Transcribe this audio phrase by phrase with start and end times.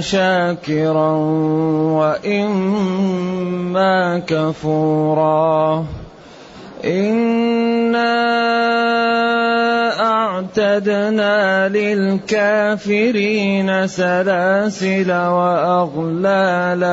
[0.00, 1.12] شاكرا
[2.00, 3.92] وإما
[4.26, 5.84] كفورا.
[6.84, 8.22] إنا
[10.00, 16.92] أعتدنا للكافرين سلاسل وأغلالا.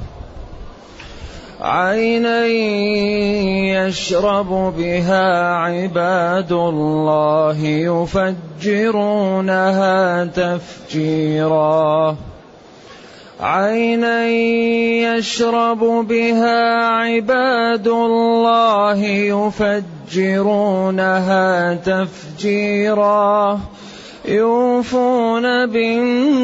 [1.61, 2.45] عينا
[3.85, 7.57] يشرب بها عباد الله
[8.61, 12.17] يفجرونها تفجيرا.
[13.39, 19.05] عينا يشرب بها عباد الله
[20.09, 23.59] يفجرونها تفجيرا.
[24.25, 26.39] يوفون بالنذر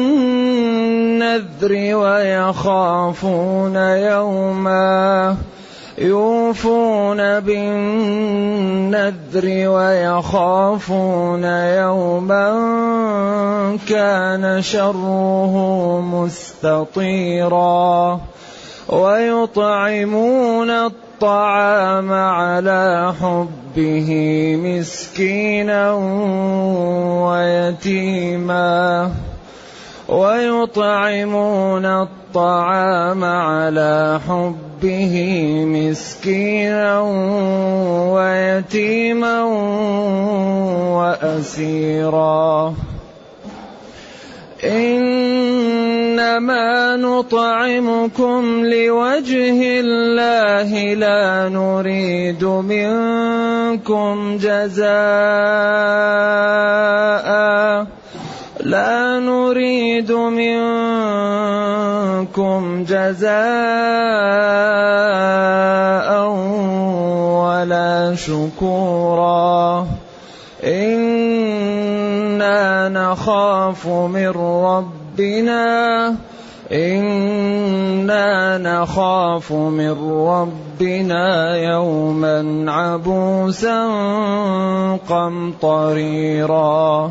[1.96, 5.36] ويخافون يوما.
[5.98, 12.58] يوفون بالنذر ويخافون يوما.
[13.88, 17.10] كان شره مستطيرا.
[18.88, 21.07] ويطعمون الطعام
[22.12, 24.10] على حبه
[24.62, 25.92] مسكينا
[27.24, 29.12] ويتيما
[30.08, 35.14] ويطعمون الطعام على حبه
[35.66, 37.00] مسكينا
[38.14, 39.42] ويتيما
[40.96, 42.74] وأسيرا.
[46.18, 54.88] إنما نطعمكم لوجه الله لا نريد منكم جزاء.
[58.60, 60.54] لا نريد منكم
[62.88, 63.38] جزاء
[67.46, 69.86] ولا شكورا.
[70.64, 71.28] إنا
[72.88, 76.14] نخاف من ربنا ربنا
[76.72, 79.96] إنا نخاف من
[80.28, 83.86] ربنا يوما عبوسا
[85.08, 87.10] قمطريرا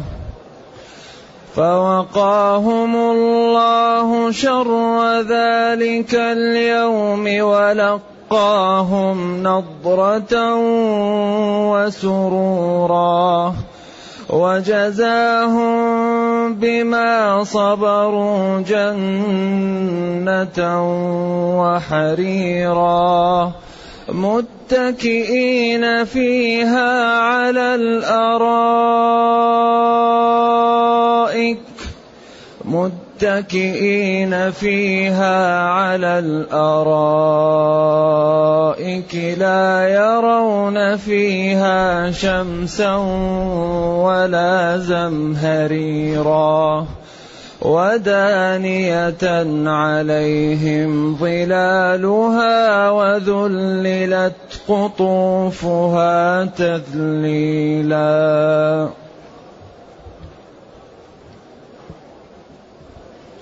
[1.56, 4.72] فوقاهم الله شر
[5.22, 10.56] ذلك اليوم ولقاهم نضرة
[11.72, 13.54] وسرورا
[14.30, 15.78] وجزاهم
[16.54, 20.60] بما صبروا جنة
[21.62, 23.52] وحريرا.
[24.10, 28.38] متكئين فيها على الأرائك.
[33.18, 37.16] متكئين فيها على الأرائك
[39.38, 42.96] لا يرون فيها شمسا
[44.06, 46.08] ولا زمهريرا
[47.62, 49.24] ودانية
[49.66, 54.34] عليهم ظلالها وذللت
[54.68, 57.98] قطوفها تذليلا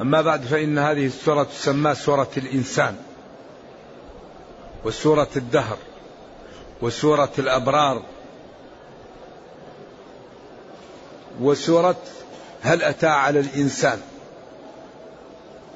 [0.00, 2.96] أما بعد فإن هذه السورة تسمى سورة الإنسان
[4.84, 5.76] وسورة الدهر
[6.82, 8.02] وسورة الأبرار
[11.40, 11.96] وسورة
[12.62, 14.00] هل أتى على الإنسان.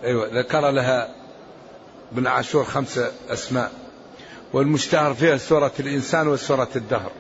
[0.04, 1.14] أيوة ذكر لها
[2.12, 3.72] ابن عاشور خمسة أسماء.
[4.52, 7.10] والمشتهر فيها سورة الإنسان وسورة الدهر.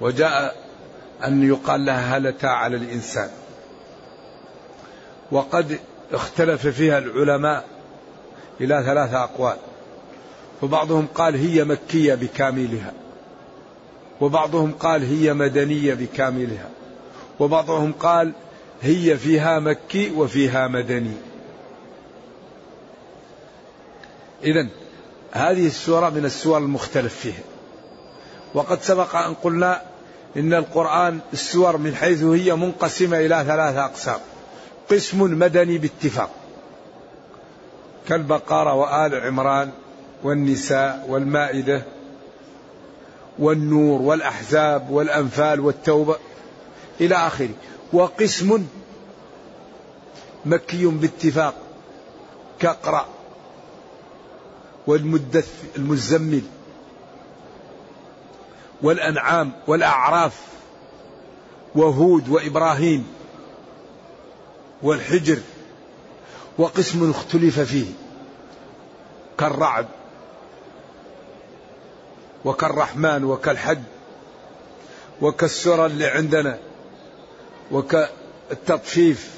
[0.00, 0.56] وجاء
[1.24, 3.30] أن يقال لها هل أتى على الإنسان.
[5.32, 5.78] وقد
[6.12, 7.64] اختلف فيها العلماء
[8.60, 9.56] إلى ثلاثة أقوال.
[10.62, 12.92] وبعضهم قال هي مكية بكاملها.
[14.20, 16.68] وبعضهم قال هي مدنية بكاملها.
[17.40, 18.32] وبعضهم قال
[18.82, 21.16] هي فيها مكي وفيها مدني.
[24.44, 24.68] إذا
[25.32, 27.42] هذه السورة من السور المختلف فيها.
[28.54, 29.82] وقد سبق أن قلنا
[30.36, 34.20] إن القرآن السور من حيث هي منقسمة إلى ثلاثة أقسام.
[34.92, 36.30] قسم مدني باتفاق
[38.08, 39.70] كالبقرة وآل عمران
[40.22, 41.82] والنساء والمائدة
[43.38, 46.16] والنور والأحزاب والأنفال والتوبة
[47.00, 47.54] إلى آخره.
[47.92, 48.66] وقسم
[50.44, 51.54] مكي باتفاق
[52.60, 53.06] كقرأ
[54.86, 56.42] والمدث المزمل
[58.82, 60.40] والأنعام والأعراف
[61.74, 63.06] وهود وإبراهيم
[64.82, 65.38] والحجر
[66.58, 67.86] وقسم اختلف فيه
[69.38, 69.86] كالرعد
[72.44, 73.78] وكالرحمن وكالحج
[75.20, 76.58] وكالسرى اللي عندنا
[77.72, 79.30] وكالتطفيف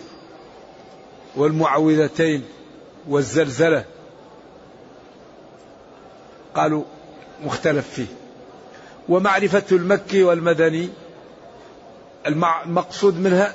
[1.37, 2.45] والمعوذتين
[3.09, 3.85] والزلزلة.
[6.55, 6.85] قالوا
[7.45, 8.07] مختلف فيه.
[9.09, 10.89] ومعرفة المكي والمدني
[12.27, 13.55] المقصود منها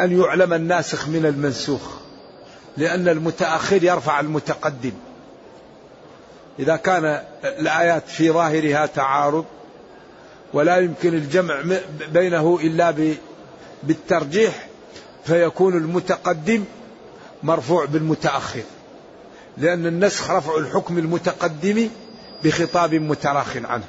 [0.00, 1.80] أن يعلم الناسخ من المنسوخ
[2.76, 4.92] لأن المتأخر يرفع المتقدم.
[6.58, 9.44] إذا كان الآيات في ظاهرها تعارض
[10.52, 11.62] ولا يمكن الجمع
[12.12, 12.94] بينه إلا
[13.82, 14.68] بالترجيح
[15.24, 16.64] فيكون المتقدم
[17.42, 18.62] مرفوع بالمتأخر.
[19.58, 21.88] لأن النسخ رفع الحكم المتقدم
[22.44, 23.84] بخطاب متراخ عنه.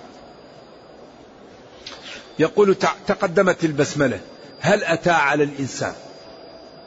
[2.39, 2.75] يقول
[3.07, 4.19] تقدمت البسملة.
[4.59, 5.93] هل أتى على الإنسان؟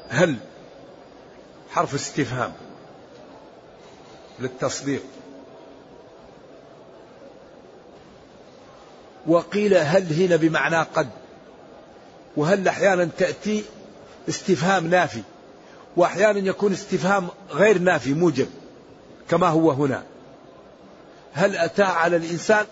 [0.08, 0.36] هل؟
[1.70, 2.52] حرف استفهام.
[4.40, 5.02] للتصديق.
[9.26, 11.08] وقيل هل هنا بمعنى قد.
[12.36, 13.64] وهل أحيانا تأتي
[14.28, 15.22] استفهام نافي.
[15.96, 18.48] وأحيانا يكون استفهام غير نافي موجب
[19.30, 20.02] كما هو هنا.
[21.32, 22.66] هل أتى على الإنسان؟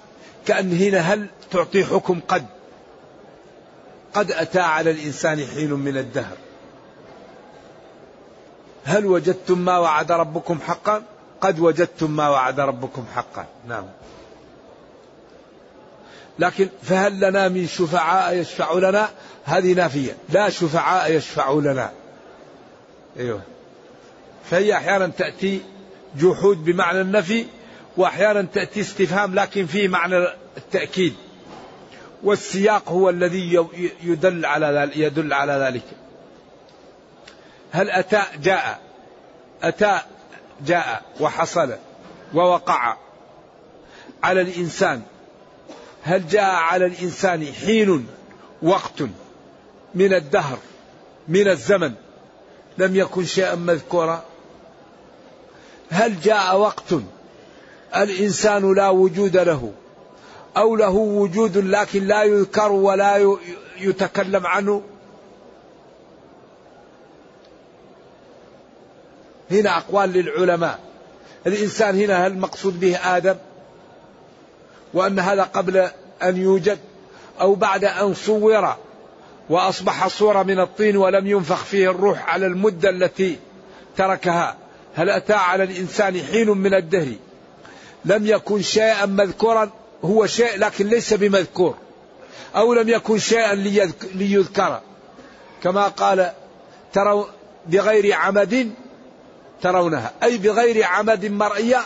[0.46, 2.46] كأن هنا هل تعطي حكم قد؟
[4.14, 6.36] قد أتى على الإنسان حين من الدهر.
[8.84, 11.02] هل وجدتم ما وعد ربكم حقا؟
[11.40, 13.46] قد وجدتم ما وعد ربكم حقا.
[13.68, 13.84] نعم.
[16.38, 19.08] لكن فهل لنا من شفعاء يشفع لنا؟
[19.44, 20.16] هذه نافية.
[20.28, 21.92] لا شفعاء يشفع لنا.
[23.18, 23.40] أيوة.
[24.50, 25.60] فهي أحيانا تأتي
[26.16, 27.46] جحود بمعنى النفي
[27.96, 31.14] وأحيانا تأتي استفهام لكن فيه معنى التأكيد.
[32.22, 33.66] والسياق هو الذي
[34.02, 35.84] يدل على يدل على ذلك.
[37.70, 38.80] هل أتى جاء.
[39.62, 40.00] أتى
[40.66, 41.74] جاء وحصل
[42.34, 42.96] ووقع
[44.22, 45.02] على الإنسان.
[46.02, 48.06] هل جاء على الإنسان حين
[48.62, 49.02] وقت
[49.94, 50.58] من الدهر
[51.28, 51.94] من الزمن
[52.78, 54.24] لم يكن شيئا مذكورا؟
[55.90, 56.94] هل جاء وقت
[57.96, 59.72] الإنسان لا وجود له؟
[60.56, 63.36] أو له وجود لكن لا يذكر ولا
[63.78, 64.82] يتكلم عنه.
[69.50, 70.78] هنا أقوال للعلماء.
[71.46, 73.36] الإنسان هنا هل المقصود به آدم؟
[74.94, 75.88] وأن هذا قبل
[76.22, 76.78] أن يوجد
[77.40, 78.74] أو بعد أن صور
[79.50, 83.38] وأصبح صورة من الطين ولم ينفخ فيه الروح على المدة التي
[83.96, 84.56] تركها؟
[84.94, 87.12] هل أتى على الإنسان حين من الدهر؟
[88.04, 89.70] لم يكن شيئا مذكورا؟
[90.04, 91.76] هو شيء لكن ليس بمذكور
[92.56, 93.54] أو لم يكن شيئا
[94.14, 94.80] ليذكر.
[95.62, 96.32] كما قال
[96.92, 97.24] تروا
[97.66, 98.72] بغير عمد
[99.62, 101.80] ترونها أي بغير عمد مرئية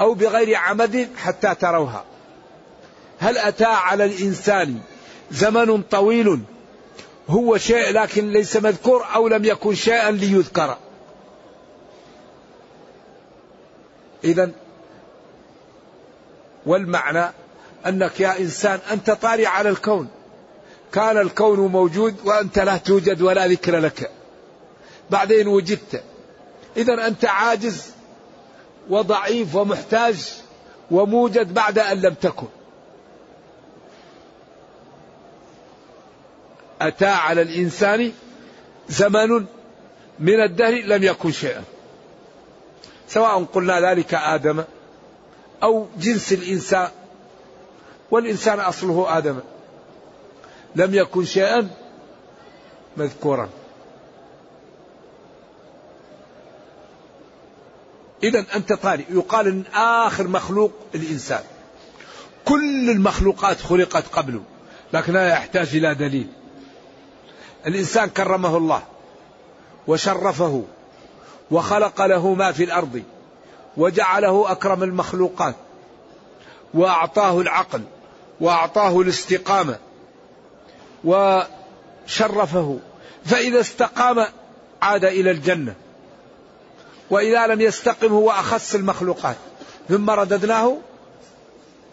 [0.00, 2.04] أو بغير عمد حتى تروها.
[3.18, 4.80] هل أتى على الإنسان
[5.30, 6.40] زمن طويل
[7.28, 10.76] هو شيء لكن ليس مذكور أو لم يكن شيئا ليذكر؟
[14.24, 14.50] إذا
[16.66, 17.32] والمعنى
[17.86, 20.08] أنك يا إنسان أنت طاري على الكون.
[20.92, 24.10] كان الكون موجود وأنت لا توجد ولا ذكر لك.
[25.10, 26.02] بعدين وجدت.
[26.76, 27.90] إذا أنت عاجز
[28.90, 30.32] وضعيف ومحتاج
[30.90, 32.46] وموجد بعد أن لم تكن.
[36.80, 38.12] أتى على الإنسان
[38.88, 39.46] زمن
[40.18, 41.62] من الدهر لم يكن شيئا.
[43.08, 44.64] سواء قلنا ذلك آدم
[45.62, 46.88] أو جنس الإنسان
[48.10, 49.40] والإنسان أصله آدم.
[50.76, 51.68] لم يكن شيئا
[52.96, 53.48] مذكورا.
[58.22, 59.04] إذا أنت طارئ.
[59.10, 61.42] يقال أن آخر مخلوق الإنسان.
[62.44, 64.42] كل المخلوقات خلقت قبله
[64.92, 66.28] لكنها يحتاج إلى دليل.
[67.66, 68.82] الإنسان كرمه الله
[69.86, 70.64] وشرفه
[71.50, 73.02] وخلق له ما في الأرض
[73.76, 75.54] وجعله أكرم المخلوقات
[76.74, 77.82] وأعطاه العقل
[78.40, 79.78] وأعطاه الاستقامة
[81.04, 82.78] وشرفه.
[83.24, 84.26] فإذا استقام
[84.82, 85.74] عاد إلى الجنة
[87.10, 89.36] وإذا لم يستقم هو أخص المخلوقات.
[89.88, 90.78] ثم رددناه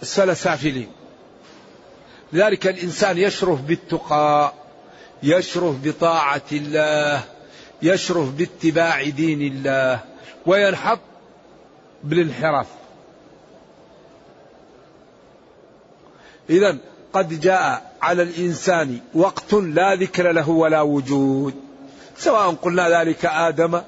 [0.04, 0.92] أسفل سافلين
[2.34, 4.54] لذلك الإنسان يشرف بالتقى
[5.24, 7.24] يشرف بطاعة الله
[7.82, 10.00] يشرف باتباع دين الله
[10.46, 11.00] وينحط
[12.04, 12.68] بالانحراف.
[16.50, 16.78] إذا
[17.14, 21.54] قد جاء على الإنسان وقت لا ذكر له ولا وجود.
[22.18, 23.82] سواء قلنا ذلك آدم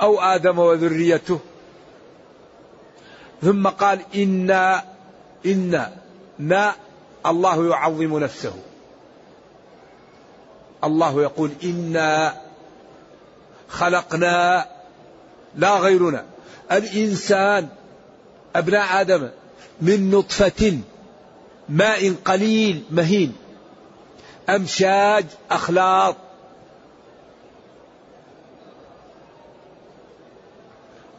[0.00, 1.38] أو آدم وذريته.
[3.42, 4.84] ثم قال إنا
[5.46, 5.92] إنا
[6.38, 6.74] نا
[7.26, 8.54] الله يعظم نفسه.
[10.84, 12.34] الله يقول إنا
[13.68, 14.66] خلقنا
[15.56, 16.24] لا غيرنا.
[16.72, 17.68] الإنسان
[18.56, 19.28] أبناء آدم
[19.80, 20.78] من نطفة
[21.70, 23.36] ماء قليل مهين.
[24.48, 26.16] أمشاج أخلاط.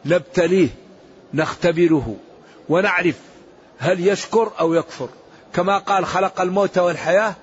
[0.04, 0.68] نبتليه
[1.34, 2.16] نختبره
[2.68, 3.20] ونعرف
[3.78, 5.08] هل يشكر أو يكفر.
[5.54, 7.34] كما قال خلق الموت والحياة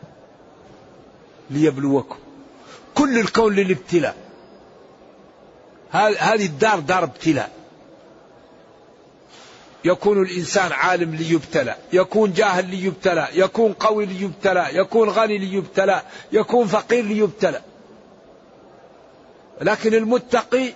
[1.50, 2.18] ليبلوكم.
[2.96, 4.16] كل الكون للابتلاء.
[5.92, 7.59] هذه الدار دار ابتلاء.
[9.86, 17.06] يكون الإنسان عالم ليبتلى يكون جاهل ليبتلى يكون قوي ليبتلى يكون غني ليبتلى يكون فقير
[17.06, 17.62] ليبتلى.
[19.62, 20.74] لكن المتقي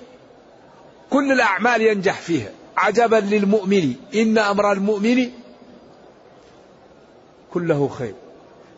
[1.10, 2.50] كل الأعمال ينجح فيها.
[2.77, 3.95] عجبا للمؤمن.
[4.15, 5.29] إن أمر المؤمن
[7.53, 8.13] كله خير.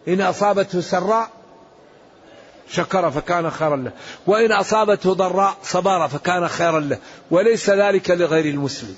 [0.08, 1.30] إن أصابته سراء
[2.70, 3.92] شكر فكان خيرا له.
[4.28, 6.98] وإن أصابته ضراء صبر فكان خيرا له.
[7.32, 8.96] وليس ذلك لغير المسلم.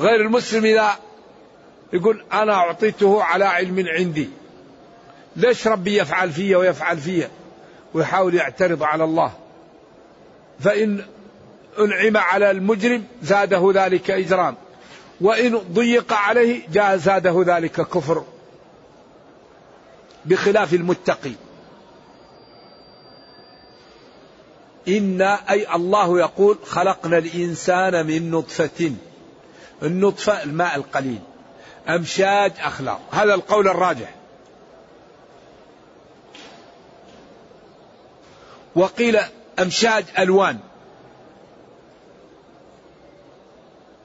[0.00, 0.98] غير المسلم إذا
[1.92, 4.28] يقول أنا أعطيته على علم عندي.
[5.36, 7.30] ليش ربي يفعل فيا ويفعل فيا؟
[7.94, 9.32] ويحاول يعترض على الله.
[10.60, 11.04] فإن
[11.78, 14.54] أنعم على المجرم زاده ذلك إجرام.
[15.20, 18.24] وإن ضيق عليه جاء زاده ذلك كفر.
[20.24, 21.32] بخلاف المتقي.
[24.88, 28.92] إنا أي الله يقول خلقنا الإنسان من نطفة.
[29.82, 31.20] النطفة الماء القليل.
[31.88, 33.00] أمشاج أخلاق.
[33.12, 34.14] هذا القول الراجح.
[38.76, 39.18] وقيل
[39.58, 40.58] أمشاج ألوان.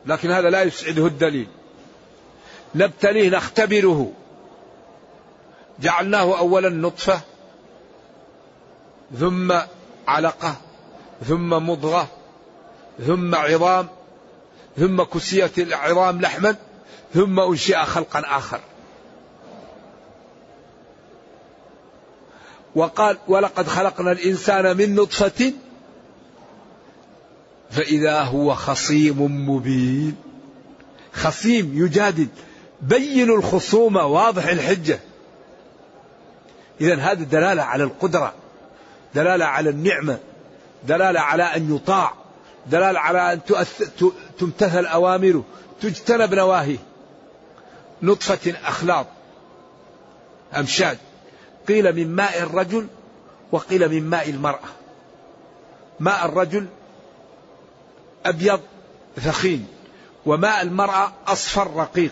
[0.05, 1.48] لكن هذا لا يسعده الدليل.
[2.75, 4.12] نبتليه نختبره.
[5.79, 7.22] جعلناه أولا نطفة
[9.20, 9.53] ثم
[10.08, 10.55] علقة
[11.27, 12.08] ثم مضغة
[13.08, 13.88] ثم عظام
[14.77, 16.55] ثم كسيت العظام لحما
[17.13, 18.60] ثم أنشئ خلقا آخر.
[22.75, 25.53] وقال ولقد خلقنا الإنسان من نطفة
[27.72, 30.15] فإذا هو خصيم مبين.
[31.13, 32.27] خصيم يجادل
[32.82, 35.00] بين الخصومة واضح الحجة.
[36.82, 38.34] إذا هذه دلالة على القدرة
[39.15, 40.17] دلالة على النعمة
[40.84, 42.13] دلالة على أن يطاع
[42.67, 43.39] دلالة على أن
[44.39, 45.44] تمتثل أوامره
[45.82, 46.77] تجتنب نواهيه
[48.01, 49.08] نطفة أخلاط.
[50.58, 50.98] أمشاج.
[51.68, 52.88] قيل من ماء الرجل
[53.51, 54.70] وقيل من ماء المرأة.
[56.00, 56.68] ماء الرجل
[58.25, 58.62] أبيض
[59.15, 59.68] ثخين
[60.25, 62.12] وماء المرأة أصفر رقيق.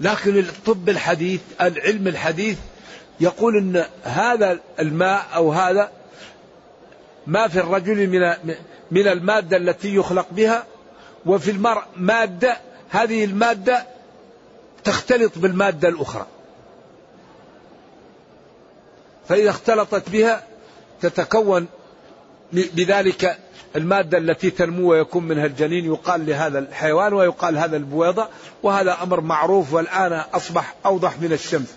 [0.00, 2.58] لكن الطب الحديث العلم الحديث
[3.20, 5.90] يقول إن هذا الماء أو هذا
[7.26, 8.54] ما في الرجل من
[8.90, 10.66] من المادة التي يخلق بها
[11.26, 12.56] وفي المرء مادة
[12.90, 13.86] هذه المادة
[14.84, 16.26] تختلط بالمادة الأخرى.
[19.28, 20.44] فإذا اختلطت بها
[21.00, 21.66] تتكون
[22.52, 23.38] بذلك
[23.76, 28.28] المادة التي تنمو ويكون منها الجنين يقال لهذا الحيوان ويقال هذا البويضة
[28.62, 31.74] وهذا أمر معروف والآن أصبح أوضح من الشمس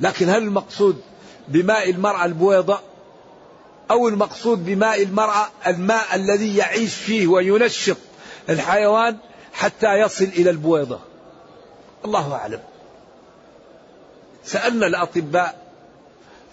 [0.00, 1.00] لكن هل المقصود
[1.48, 2.80] بماء المرأة البويضة
[3.90, 7.96] أو المقصود بماء المرأة الماء الذي يعيش فيه وينشط
[8.48, 9.16] الحيوان
[9.52, 11.00] حتى يصل إلى البويضة.
[12.04, 12.60] الله أعلم.
[14.44, 15.66] سألنا الأطباء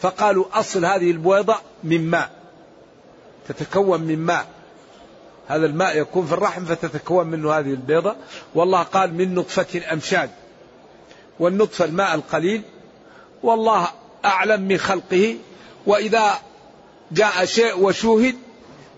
[0.02, 2.30] فقالوا أصل هذه البويضة من ماء
[3.48, 4.48] تتكون من ماء.
[5.48, 8.16] هذا الماء يكون في الرحم فتتكون منه هذه البيضة.
[8.56, 10.30] والله قال من نطفة أمشاج
[11.40, 12.62] والنطفة الماء القليل
[13.44, 13.88] والله
[14.26, 15.38] أعلم من خلقه.
[15.86, 16.40] وإذا
[17.12, 18.36] جاء شيء وشوهد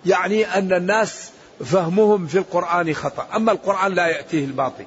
[0.06, 1.30] يعني أن الناس
[1.66, 3.28] فهمهم في القرآن خطأ.
[3.36, 4.86] أما القرآن لا يأتيه الباطل.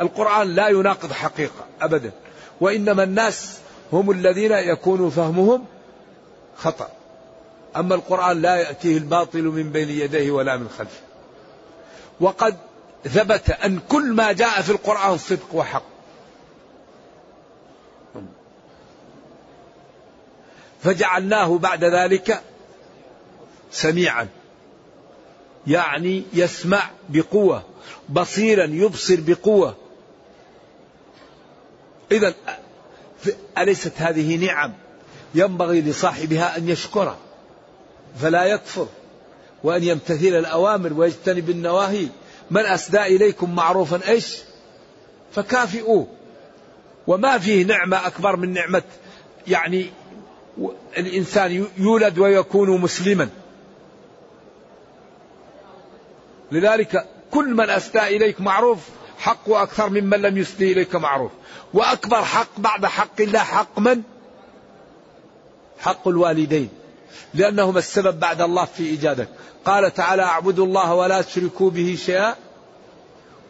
[0.00, 2.12] القرآن لا يناقض حقيقة أبدا.
[2.60, 3.58] وإنما الناس
[3.92, 5.64] هم الذين يكون فهمهم
[6.56, 6.88] خطأ.
[7.76, 11.00] أما القرآن لا يأتيه الباطل من بين يديه ولا من خلفه.
[12.20, 12.56] وقد
[13.04, 15.93] ثبت أن كل ما جاء في القرآن صدق وحق.
[20.84, 22.42] فجعلناه بعد ذلك
[23.70, 24.28] سميعا.
[25.66, 27.62] يعني يسمع بقوة
[28.08, 29.76] بصيرا يبصر بقوة.
[32.12, 32.34] إذا
[33.58, 34.72] أليست هذه نعم؟
[35.34, 37.18] ينبغي لصاحبها أن يشكرها
[38.20, 38.88] فلا يكفر
[39.64, 42.08] وأن يمتثل الأوامر ويجتنب النواهي.
[42.50, 44.38] من أسدى إليكم معروفا إيش؟
[45.32, 46.06] فكافئوه.
[47.06, 48.82] وما فيه نعمة أكبر من نعمة
[49.46, 49.90] يعني
[50.98, 53.28] الإنسان يولد ويكون مسلما.
[56.52, 58.78] لذلك كل من أسدى إليك معروف
[59.18, 61.32] حقه أكثر ممن لم يسدي إليك معروف.
[61.74, 64.02] وأكبر حق بعد حق الله حق من؟
[65.78, 66.68] حق الوالدين.
[67.34, 69.28] لأنهما السبب بعد الله في إيجادك.
[69.64, 72.34] قال تعالى اعبدوا الله ولا تشركوا به شيئا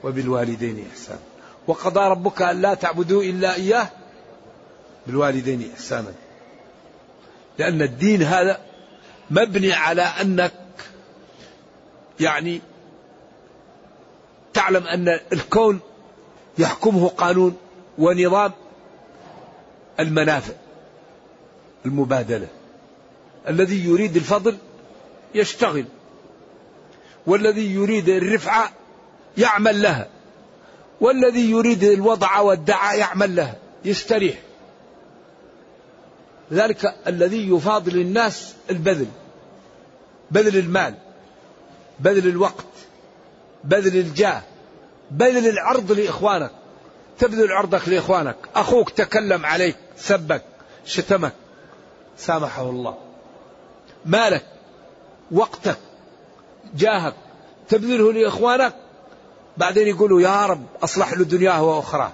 [0.04, 1.20] وبالوالدين إحسانا.
[1.66, 3.88] وقضى ربك أن لا تعبدوا إلا إياه
[5.06, 6.12] بالوالدين إحسانا.
[7.58, 8.60] لأن الدين هذا
[9.30, 10.52] مبني على أنك
[12.20, 12.60] يعني
[14.54, 15.80] تعلم أن الكون
[16.58, 17.56] يحكمه قانون
[17.98, 18.52] ونظام
[20.00, 20.52] المنافع
[21.86, 22.48] المبادلة.
[23.48, 24.56] الذي يريد الفضل
[25.34, 25.84] يشتغل
[27.26, 28.72] والذي يريد الرفعة
[29.38, 30.08] يعمل لها
[31.00, 34.43] والذي يريد الوضع والدعاء يعمل لها يستريح.
[36.52, 39.06] ذلك الذي يفاضل الناس البذل
[40.30, 40.94] بذل المال
[42.00, 42.64] بذل الوقت
[43.64, 44.42] بذل الجاه
[45.10, 46.50] بذل العرض لإخوانك.
[47.18, 48.36] تبذل عرضك لإخوانك.
[48.54, 50.42] أخوك تكلم عليك سبك
[50.86, 51.32] شتمك.
[52.16, 52.98] سامحه الله.
[54.06, 54.44] مالك
[55.30, 55.78] وقتك
[56.74, 57.14] جاهك
[57.68, 58.74] تبذله لإخوانك.
[59.56, 62.12] بعدين يقولوا يا رب أصلح له دنياه وأخراه.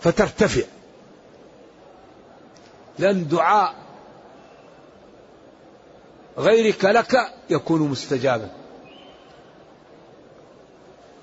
[0.00, 0.62] فترتفع.
[3.00, 3.74] لأن دعاء
[6.38, 7.16] غيرك لك
[7.50, 8.48] يكون مستجابا.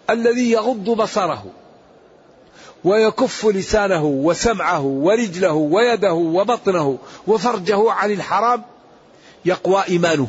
[0.09, 1.45] الذي يغض بصره
[2.83, 8.63] ويكف لسانه وسمعه ورجله ويده وبطنه وفرجه عن الحرام
[9.45, 10.27] يقوى إيمانه.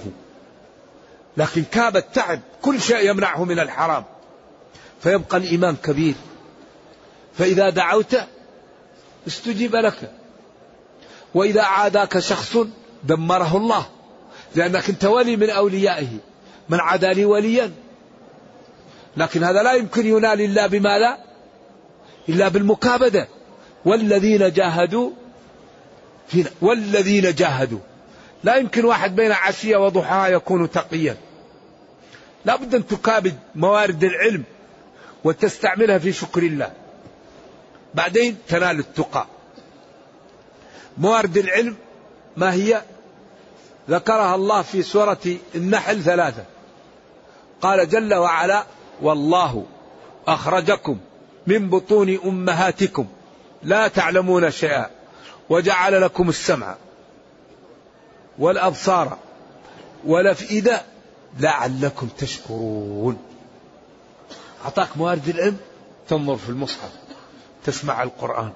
[1.36, 4.04] لكن كاب التعب كل شيء يمنعه من الحرام.
[5.00, 6.14] فيبقى الإيمان كبير.
[7.34, 8.16] فإذا دعوت
[9.26, 10.17] استجيب لك.
[11.34, 12.56] وإذا عاداك شخص
[13.04, 13.86] دمره الله
[14.54, 16.08] لأنك أنت ولي من أوليائه
[16.68, 17.72] من عادى لي وليا.
[19.16, 21.18] لكن هذا لا يمكن ينال إلا بماذا
[22.28, 23.28] إلا بالمكابدة.
[23.84, 25.10] والذين جاهدوا
[26.28, 27.78] فينا والذين جاهدوا.
[28.44, 31.16] لا يمكن واحد بين عشية وضحاها يكون تقيا.
[32.44, 34.44] لا بد أن تكابد موارد العلم
[35.24, 36.72] وتستعملها في شكر الله.
[37.94, 39.26] بعدين تنال التقى.
[40.98, 41.76] موارد العلم
[42.36, 42.82] ما هي؟
[43.90, 46.44] ذكرها الله في سورة النحل ثلاثة.
[47.60, 48.64] قال جل وعلا
[49.02, 49.66] والله
[50.28, 50.98] أخرجكم
[51.46, 53.06] من بطون أمهاتكم
[53.62, 54.90] لا تعلمون شيئا
[55.48, 56.76] وجعل لكم السمع
[58.38, 59.18] والأبصار
[60.06, 60.82] والأفئدة
[61.40, 63.18] لعلكم تشكرون.
[64.64, 65.56] أعطاك موارد العلم؟
[66.08, 66.90] تنظر في المصحف
[67.64, 68.52] تسمع القرآن.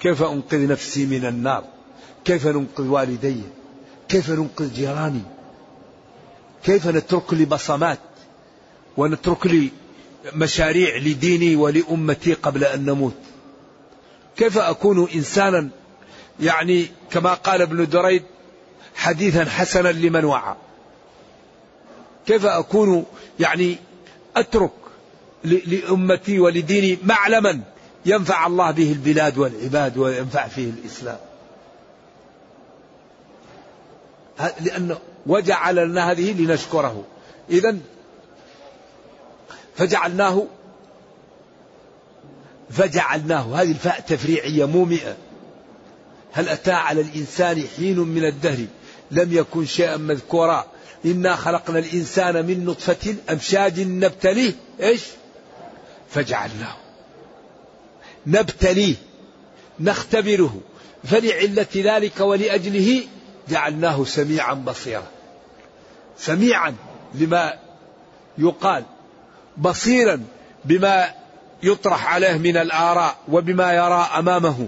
[0.00, 1.64] كيف أنقذ نفسي من النار؟
[2.24, 3.40] كيف ننقذ والدي؟
[4.08, 5.22] كيف ننقذ جيراني؟
[6.64, 7.98] كيف نترك لي بصمات؟
[8.96, 9.70] ونترك لي
[10.34, 13.16] مشاريع لديني ولأمتي قبل أن نموت؟
[14.36, 15.68] كيف أكون إنسانا؟
[16.40, 18.22] يعني كما قال ابن دريد
[18.94, 20.54] حديثا حسنا لمن وعى.
[22.26, 23.04] كيف أكون
[23.40, 23.76] يعني
[24.36, 24.72] أترك
[25.44, 27.62] لأمتي ولديني معلما؟
[28.06, 31.18] ينفع الله به البلاد والعباد وينفع فيه الإسلام.
[34.60, 37.04] لأنه وجعل لنا هذه لنشكره.
[37.50, 37.76] إذا
[39.76, 40.46] فجعلناه
[42.70, 43.62] فجعلناه.
[43.62, 45.16] هذه الفاء تفريعية مومئة.
[46.32, 48.66] هل أتى على الإنسان حين من الدهر؟
[49.10, 50.66] لم يكن شيئا مذكورا.
[51.04, 54.52] إنا خلقنا الإنسان من نطفة أمشاج نبتليه.
[54.80, 55.02] إيش؟
[56.10, 56.85] فجعلناه.
[58.26, 58.94] نبتليه
[59.80, 60.60] نختبره.
[61.04, 63.02] فلعلة ذلك ولأجله
[63.48, 65.06] جعلناه سميعا بصيرا.
[66.18, 66.74] سميعا
[67.14, 67.54] لما
[68.38, 68.84] يقال
[69.58, 70.24] بصيرا
[70.64, 71.14] بما
[71.62, 74.66] يطرح عليه من الآراء وبما يرى أمامه.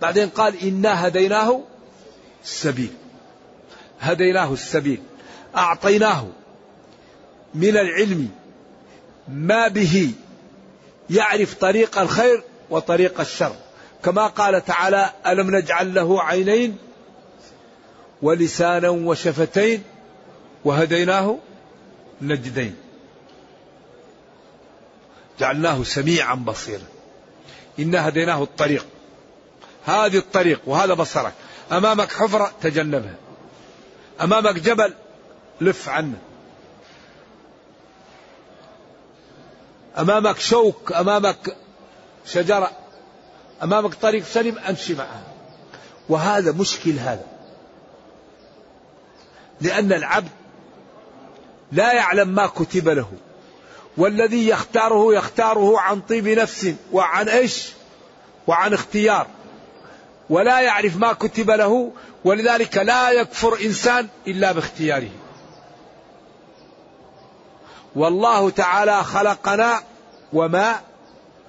[0.00, 1.60] بعدين قال إنا هديناه
[2.44, 2.92] السبيل.
[4.00, 5.00] هديناه السبيل.
[5.56, 6.26] أعطيناه
[7.54, 8.30] من العلم
[9.28, 10.12] ما به
[11.10, 13.54] يعرف طريق الخير وطريق الشر.
[14.04, 16.78] كما قال تعالى ألم نجعل له عينين
[18.22, 19.82] ولسانا وشفتين
[20.64, 21.38] وهديناه
[22.22, 22.76] نجدين.
[25.40, 26.82] جعلناه سميعا بصيرا.
[27.78, 28.86] إنا هديناه الطريق.
[29.84, 31.32] هذه الطريق وهذا بصرك.
[31.72, 33.14] أمامك حفرة تجنبها.
[34.20, 34.94] أمامك جبل
[35.60, 36.18] لف عنه.
[39.98, 41.56] أمامك شوك أمامك
[42.26, 42.70] شجرة
[43.62, 45.22] أمامك طريق سليم أمشي معها.
[46.08, 47.24] وهذا مشكل هذا.
[49.60, 50.28] لأن العبد
[51.72, 53.12] لا يعلم ما كتب له.
[53.96, 57.68] والذي يختاره يختاره عن طيب نفس وعن إيش؟
[58.46, 59.26] وعن اختيار.
[60.30, 61.92] ولا يعرف ما كتب له.
[62.24, 65.10] ولذلك لا يكفر إنسان إلا باختياره.
[67.96, 69.80] والله تعالى خلقنا
[70.32, 70.80] وما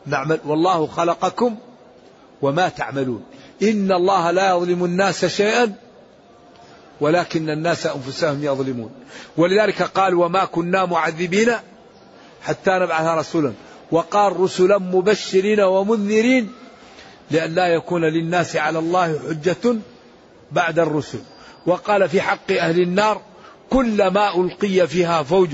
[0.06, 1.56] نعمل والله خلقكم
[2.41, 3.23] وما تعملون.
[3.63, 5.73] إن الله لا يظلم الناس شيئا
[7.01, 8.91] ولكن الناس أنفسهم يظلمون.
[9.38, 11.51] ولذلك قال وما كنا معذبين
[12.41, 13.54] حتى نبعث رسولا.
[13.91, 16.51] وقال رسلا مبشرين ومنذرين
[17.32, 19.75] لأن لا يكون للناس على الله حجة
[20.51, 21.19] بعد الرسل.
[21.65, 23.21] وقال في حق أهل النار
[23.69, 25.49] كلما ألقي فيها فوج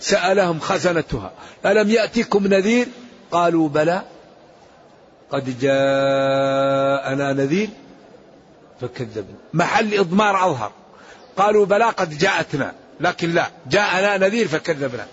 [0.00, 1.32] سألهم خزنتها.
[1.66, 2.86] ألم يأتكم نذير؟
[3.30, 4.02] قالوا بلى.
[5.30, 7.68] قد جاءنا نذير
[8.80, 9.36] فكذبنا.
[9.54, 10.72] محل إضمار أظهر.
[11.36, 13.50] قالوا بلى قد جاءتنا لكن لا.
[13.70, 15.06] جاءنا نذير فكذبنا.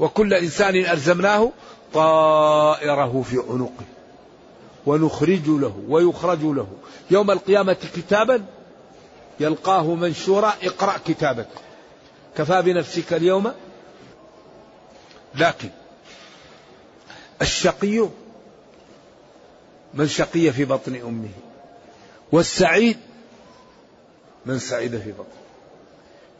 [0.00, 1.52] وكل إنسان ألزمناه
[1.94, 3.84] طائره في عنقه.
[4.86, 6.66] ونخرج له ويخرج له.
[7.10, 8.44] يوم القيامة كتابا
[9.40, 11.48] يلقاه منشورا اقرأ كتابك.
[12.38, 13.54] كفى بنفسك اليوم؟
[15.34, 15.70] لكن
[17.42, 18.08] الشقي
[19.94, 21.30] من شقي في بطن أمه
[22.32, 22.98] والسعيد
[24.46, 25.38] من سعيد في بطن.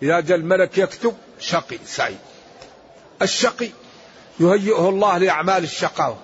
[0.03, 2.19] إذا جاء الملك يكتب شقي سعيد.
[3.23, 3.71] الشقي
[4.41, 6.19] يهيئه الله لأعمال الشقاوة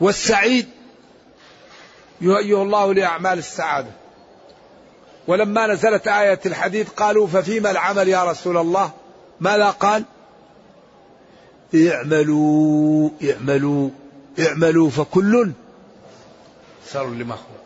[0.00, 0.68] والسعيد
[2.20, 3.99] يهيئه الله لأعمال السعادة.
[5.30, 8.90] ولما نزلت آية الحديد قالوا ففيما العمل يا رسول الله؟
[9.40, 10.04] ماذا قال؟
[11.74, 13.90] اعملوا اعملوا
[14.38, 15.52] اعملوا فكل
[16.86, 17.64] سر لما خلق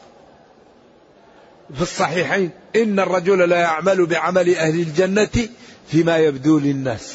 [1.74, 5.48] في الصحيحين إن الرجل لا يعمل بعمل أهل الجنة
[5.88, 7.14] فيما يبدو للناس.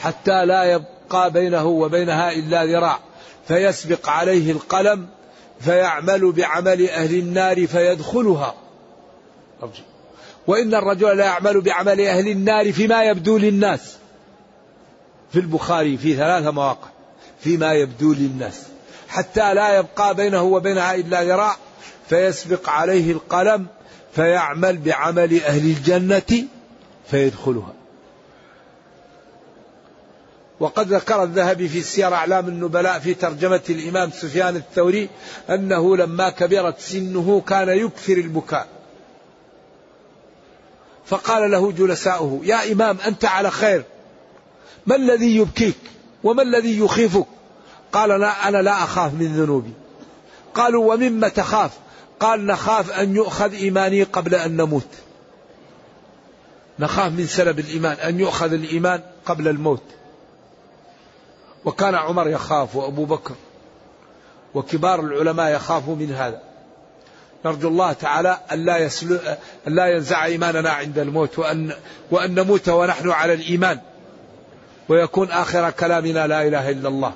[0.00, 2.98] حتى لا يبقى بينه وبينها إلا ذراع
[3.48, 5.08] فيسبق عليه القلم
[5.60, 8.54] فيعمل بعمل أهل النار فيدخلها.
[10.46, 13.96] وإن الرجل لا يعمل بعمل أهل النار فيما يبدو للناس.
[15.32, 16.88] في البخاري في ثلاثة مواقع
[17.40, 18.62] فيما يبدو للناس.
[19.08, 21.56] حتى لا يبقى بينه وبينها إلا ذراع
[22.08, 23.66] فيسبق عليه القلم
[24.14, 26.44] فيعمل بعمل أهل الجنة
[27.10, 27.79] فيدخلها.
[30.60, 35.08] وقد ذكر الذهبي في سير أعلام النبلاء في ترجمة الإمام سفيان الثوري
[35.50, 38.68] أنه لما كبرت سنه كان يكثر البكاء.
[41.06, 43.84] فقال له جلساؤه يا إمام أنت على خير.
[44.86, 45.78] ما الذي يبكيك؟
[46.24, 47.26] وما الذي يخيفك؟
[47.92, 49.72] قال لا أنا لا أخاف من ذنوبي.
[50.54, 51.70] قالوا ومما تخاف؟
[52.20, 54.88] قال نخاف أن يؤخذ إيماني قبل أن نموت.
[56.78, 59.82] نخاف من سلب الإيمان أن يؤخذ الإيمان قبل الموت.
[61.64, 63.34] وكان عمر يخاف وأبو بكر
[64.54, 66.40] وكبار العلماء يخافوا من هذا.
[67.44, 69.18] نرجو الله تعالى أن لا, يسلو
[69.68, 71.72] أن لا ينزع إيماننا عند الموت وأن,
[72.10, 73.78] وأن نموت ونحن على الإيمان.
[74.88, 77.12] ويكون آخر كلامنا لا إله إلا الله.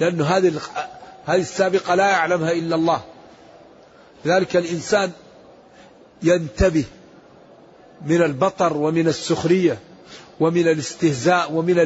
[0.00, 0.52] لأن هذه
[1.26, 3.00] هذه السابقة لا يعلمها إلا الله.
[4.24, 5.12] لذلك الإنسان
[6.22, 6.84] ينتبه
[8.06, 9.78] من البطر ومن السخرية
[10.40, 11.78] ومن الاستهزاء ومن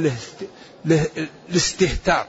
[1.48, 2.26] الاستهتار.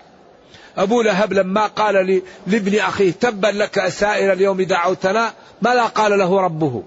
[0.77, 6.83] أبو لهب لما قال لابن أخيه تبا لك سائر اليوم دعوتنا ماذا قال له ربه.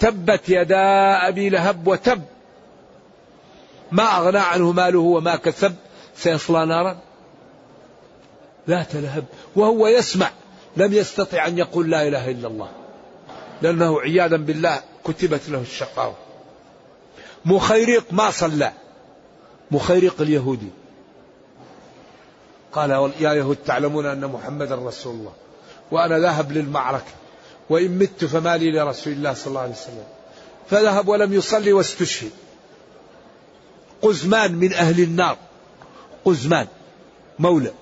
[0.00, 2.22] تبت يدا أبي لهب وتب.
[3.92, 5.74] ما أغنى عنه ماله وما كسب.
[6.16, 6.98] سيصلى نارا.
[8.68, 9.24] ذات لهب.
[9.56, 10.30] وهو يسمع.
[10.76, 12.68] لم يستطع أن يقول لا إله إلا الله.
[13.62, 16.16] لأنه عياذا بالله كتبت له الشقاوة.
[17.44, 18.72] مخيرق ما صلى.
[19.70, 20.68] مخيرق اليهودي
[22.72, 25.32] قال يا يهود تعلمون أن محمدا رسول الله
[25.90, 27.12] وأنا ذاهب للمعركة
[27.70, 30.04] وإن مت فما لي لرسول الله صلى الله عليه وسلم.
[30.70, 32.30] فذهب ولم يصلي واستشهد.
[34.02, 35.36] قزمان من أهل النار.
[36.24, 36.66] قزمان
[37.38, 37.72] مولى.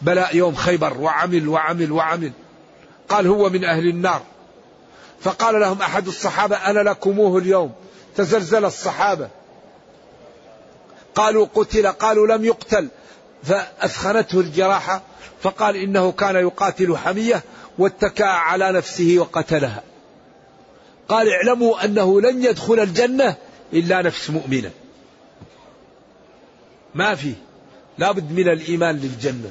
[0.00, 2.32] بلاء يوم خيبر وعمل وعمل وعمل.
[3.08, 4.22] قال هو من أهل النار.
[5.20, 7.72] فقال لهم أحد الصحابة أنا لكموه اليوم.
[8.16, 9.28] تزلزل الصحابة.
[11.14, 12.88] قالوا قتل قالوا لم يقتل.
[13.42, 15.02] فأثخنته الجراحة
[15.42, 17.42] فقال إنه كان يقاتل حمية
[17.78, 19.82] واتكأ على نفسه وقتلها.
[21.08, 23.36] قال اعلموا أنه لن يدخل الجنة
[23.72, 24.70] إلا نفس مؤمنة.
[26.94, 27.34] ما في.
[27.98, 29.50] لابد من الإيمان للجنة.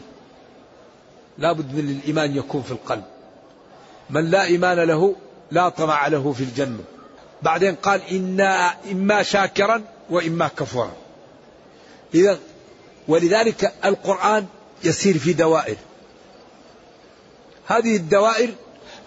[1.37, 3.03] لابد من الإيمان يكون في القلب.
[4.09, 5.15] من لا إيمان له
[5.51, 6.83] لا طمع له في الجنة.
[7.41, 11.02] بعدين قال إنا إما شاكرا وإما كفورا.
[12.13, 12.39] إذا
[13.07, 14.45] ولذلك القرآن
[14.83, 15.75] يسير في دوائر.
[17.67, 18.49] هذه الدوائر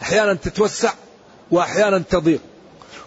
[0.03, 0.93] أحيانا تتوسع
[1.51, 2.41] وأحيانا تضيق.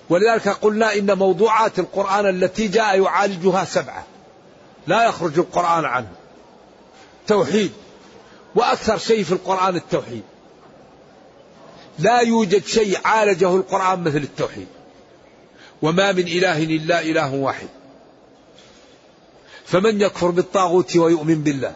[0.09, 4.05] ولذلك قلنا إن موضوعات القرآن التي جاء يعالجها سبعة.
[4.88, 6.12] لا يخرج القرآن عنه.
[7.27, 7.71] توحيد.
[8.55, 10.23] وأكثر شيء في القرآن التوحيد.
[11.99, 14.67] لا يوجد شيء عالجه القرآن مثل التوحيد.
[15.81, 17.67] وما من إله إلا إله واحد.
[19.71, 21.73] فمن يكفر بالطاغوت ويؤمن بالله؟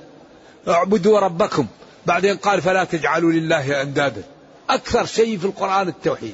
[0.68, 1.68] اعبدوا ربكم.
[2.06, 4.24] بعدين قال فلا تجعلوا لله أندادا.
[4.70, 6.34] أكثر شيء في القرآن التوحيد.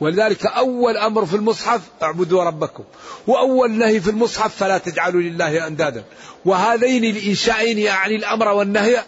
[0.00, 2.84] ولذلك أول أمر في المصحف اعبدوا ربكم.
[3.26, 6.04] وأول نهي في المصحف فلا تجعلوا لله أندادا.
[6.44, 9.04] وهذين الإنشائين يعني الأمر والنهي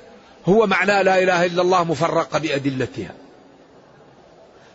[0.46, 3.14] هو معنى لا إله إلا الله مفرقة بأدلتها.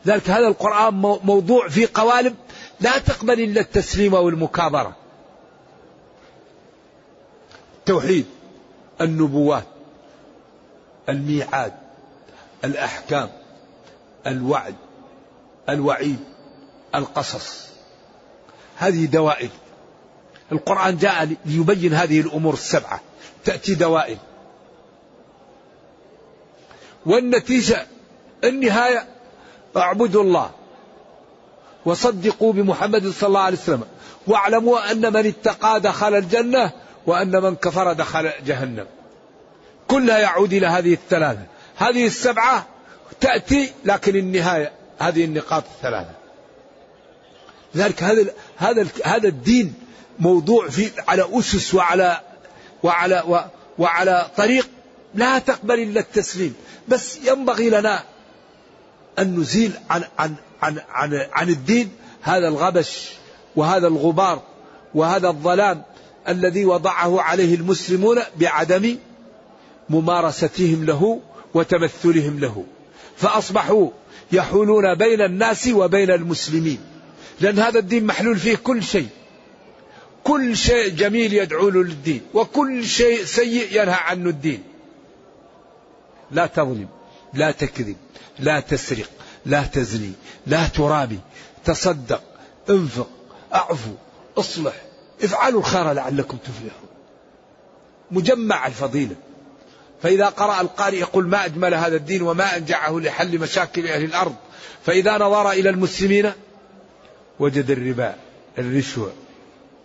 [0.08, 2.36] ذلك هذا القرآن موضوع في قوالب
[2.80, 5.07] لا تقبل إلا التسليم والمكابرة.
[7.88, 8.26] التوحيد
[9.02, 9.64] النبوات
[11.10, 11.74] الميعاد
[12.64, 13.30] الأحكام
[14.28, 14.76] الوعد
[15.70, 16.20] الوعيد
[16.96, 17.68] القصص.
[18.78, 19.50] هذه دوائر.
[20.52, 23.02] القرآن جاء ليبين هذه الأمور السبعة.
[23.46, 24.18] تأتي دوائر.
[27.06, 27.88] والنتيجة
[28.44, 29.08] النهاية
[29.78, 30.52] اعبدوا الله
[31.86, 33.84] وصدقوا بمحمد صلى الله عليه وسلم.
[34.28, 38.86] واعلموا أن من اتقى دخل الجنة وأن من كفر دخل جهنم.
[39.88, 41.46] كلها يعود إلى هذه الثلاثة.
[41.76, 42.68] هذه السبعة
[43.20, 46.12] تأتي لكن النهاية هذه النقاط الثلاثة.
[47.76, 49.74] لذلك هذا هذا هذا الدين
[50.20, 52.22] موضوع في على أسس وعلى
[52.84, 54.70] وعلى وعلى طريق
[55.16, 56.56] لا تقبل إلا التسليم.
[56.88, 58.04] بس ينبغي لنا
[59.20, 61.92] أن نزيل عن عن عن عن, عن الدين
[62.22, 63.10] هذا الغبش
[63.56, 64.42] وهذا الغبار
[64.96, 65.84] وهذا الظلام.
[66.28, 68.98] الذي وضعه عليه المسلمون بعدم
[69.90, 71.22] ممارستهم له
[71.54, 72.66] وتمثلهم له.
[73.18, 73.90] فأصبحوا
[74.32, 76.80] يحولون بين الناس وبين المسلمين.
[77.40, 79.08] لأن هذا الدين محلول فيه كل شيء.
[80.24, 82.22] كل شيء جميل يدعو له للدين.
[82.34, 84.64] وكل شيء سيء ينهى عنه الدين.
[86.32, 86.88] لا تظلم
[87.34, 87.96] لا تكذب
[88.40, 89.10] لا تسرق
[89.46, 90.12] لا تزني
[90.48, 91.20] لا ترابي.
[91.66, 92.24] تصدق
[92.70, 93.10] انفق
[93.54, 93.92] اعفو
[94.38, 94.87] اصلح.
[95.24, 96.90] افعلوا الخير لعلكم تفلحون.
[98.12, 99.16] مجمع الفضيلة.
[100.02, 104.36] فإذا قرأ القارئ يقول ما أجمل هذا الدين وما أنجعه لحل مشاكل أهل الأرض.
[104.86, 106.32] فإذا نظر إلى المسلمين
[107.40, 108.16] وجد الربا
[108.58, 109.12] الرشوة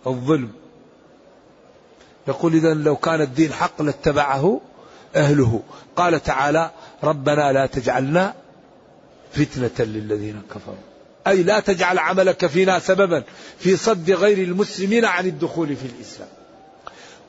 [0.07, 0.51] الظلم.
[2.27, 4.61] يقول إذا لو كان الدين حق لاتبعه
[5.15, 5.63] أهله.
[5.95, 6.71] قال تعالى
[7.03, 8.33] ربنا لا تجعلنا
[9.31, 10.92] فتنة للذين كفروا.
[11.27, 13.23] أي لا تجعل عملك فينا سببا
[13.59, 16.29] في صد غير المسلمين عن الدخول في الإسلام.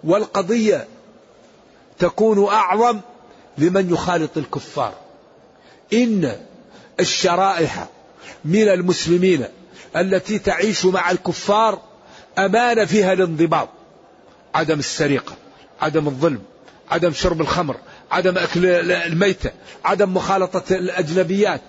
[0.05, 0.87] والقضية
[1.99, 3.01] تكون أعظم
[3.59, 4.95] لمن يخالط الكفار.
[5.93, 6.37] إن
[7.01, 7.89] الشرائح
[8.45, 9.45] من المسلمين
[9.97, 11.81] التي تعيش مع الكفار
[12.39, 13.69] أمان فيها الانضباط.
[14.55, 15.37] عدم السرقة
[15.81, 16.43] عدم الظلم
[16.91, 17.77] عدم شرب الخمر
[18.11, 19.51] عدم أكل الميتة
[19.85, 21.61] عدم مخالطة الأجنبيات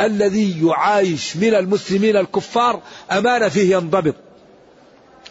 [0.00, 4.14] الذي يعايش من المسلمين الكفار أمان فيه ينضبط.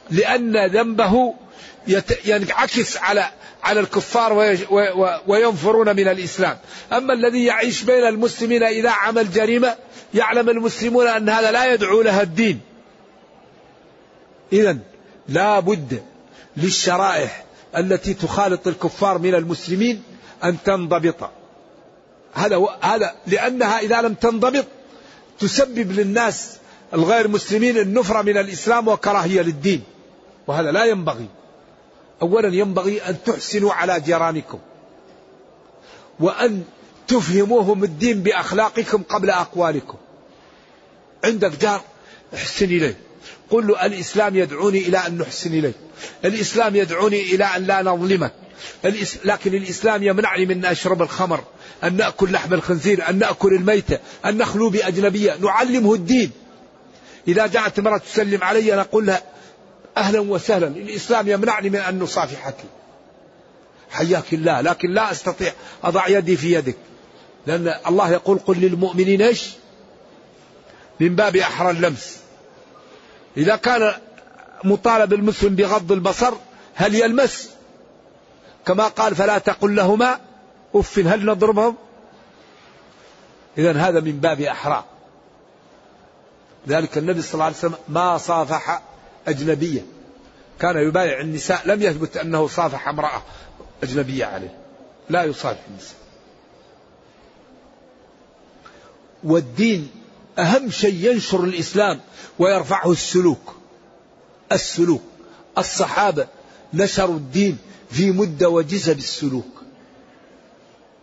[0.09, 1.33] لأن ذنبه
[2.25, 3.29] ينعكس على
[3.63, 4.33] على الكفار
[5.27, 6.57] وينفرون من الإسلام.
[6.93, 9.75] أما الذي يعيش بين المسلمين إذا عمل جريمة
[10.13, 12.59] يعلم المسلمون أن هذا لا يدعو لها الدين.
[14.53, 14.77] إذا
[15.29, 16.03] لا بد
[16.57, 17.43] للشرائح
[17.77, 20.03] التي تخالط الكفار من المسلمين
[20.43, 21.29] أن تنضبط.
[22.33, 24.65] هذا هذا لأنها إذا لم تنضبط
[25.39, 26.57] تسبب للناس
[26.93, 29.83] الغير مسلمين النفرة من الإسلام وكراهية للدين.
[30.47, 31.27] وهذا لا ينبغي.
[32.21, 34.59] أولا ينبغي أن تحسنوا على جيرانكم.
[36.19, 36.63] وأن
[37.07, 39.97] تفهموهم الدين بأخلاقكم قبل أقوالكم.
[41.23, 41.81] عندك جار؟
[42.33, 42.97] احسن إليه.
[43.49, 45.73] قل له الإسلام يدعوني إلى أن نحسن إليه.
[46.25, 48.33] الإسلام يدعوني إلى أن لا نظلمك.
[49.25, 51.43] لكن الإسلام يمنعني من أن أشرب الخمر
[51.83, 56.31] أن نأكل لحم الخنزير أن نأكل الميتة أن نخلو بأجنبية نعلمه الدين.
[57.27, 59.23] إذا جاءت امرأة تسلم علي نقول لها
[59.97, 60.67] أهلا وسهلا.
[60.67, 62.55] الإسلام يمنعني من أن نصافحك.
[63.91, 66.77] حياك الله لكن لا أستطيع أضع يدي في يدك.
[67.47, 69.49] لأن الله يقول قل للمؤمنين إيش؟
[70.99, 72.17] من باب أحرى اللمس.
[73.37, 73.93] إذا كان
[74.63, 76.33] مطالب المسلم بغض البصر
[76.75, 77.49] هل يلمس؟
[78.65, 80.19] كما قال فلا تقل لهما
[80.75, 81.75] أف هل نضربهم؟
[83.57, 84.83] إذا هذا من باب أحرى
[86.67, 88.81] ذلك النبي صلى الله عليه وسلم ما صافح
[89.27, 89.85] أجنبية
[90.59, 93.21] كان يبايع النساء لم يثبت أنه صافح امرأة
[93.83, 94.57] أجنبية عليه.
[95.09, 95.97] لا يصافح النساء.
[99.23, 99.91] والدين
[100.39, 101.99] أهم شيء ينشر الإسلام
[102.39, 103.55] ويرفعه السلوك.
[104.51, 105.03] السلوك.
[105.57, 106.27] الصحابة
[106.73, 107.57] نشروا الدين
[107.91, 109.61] في مدة وجزة بالسلوك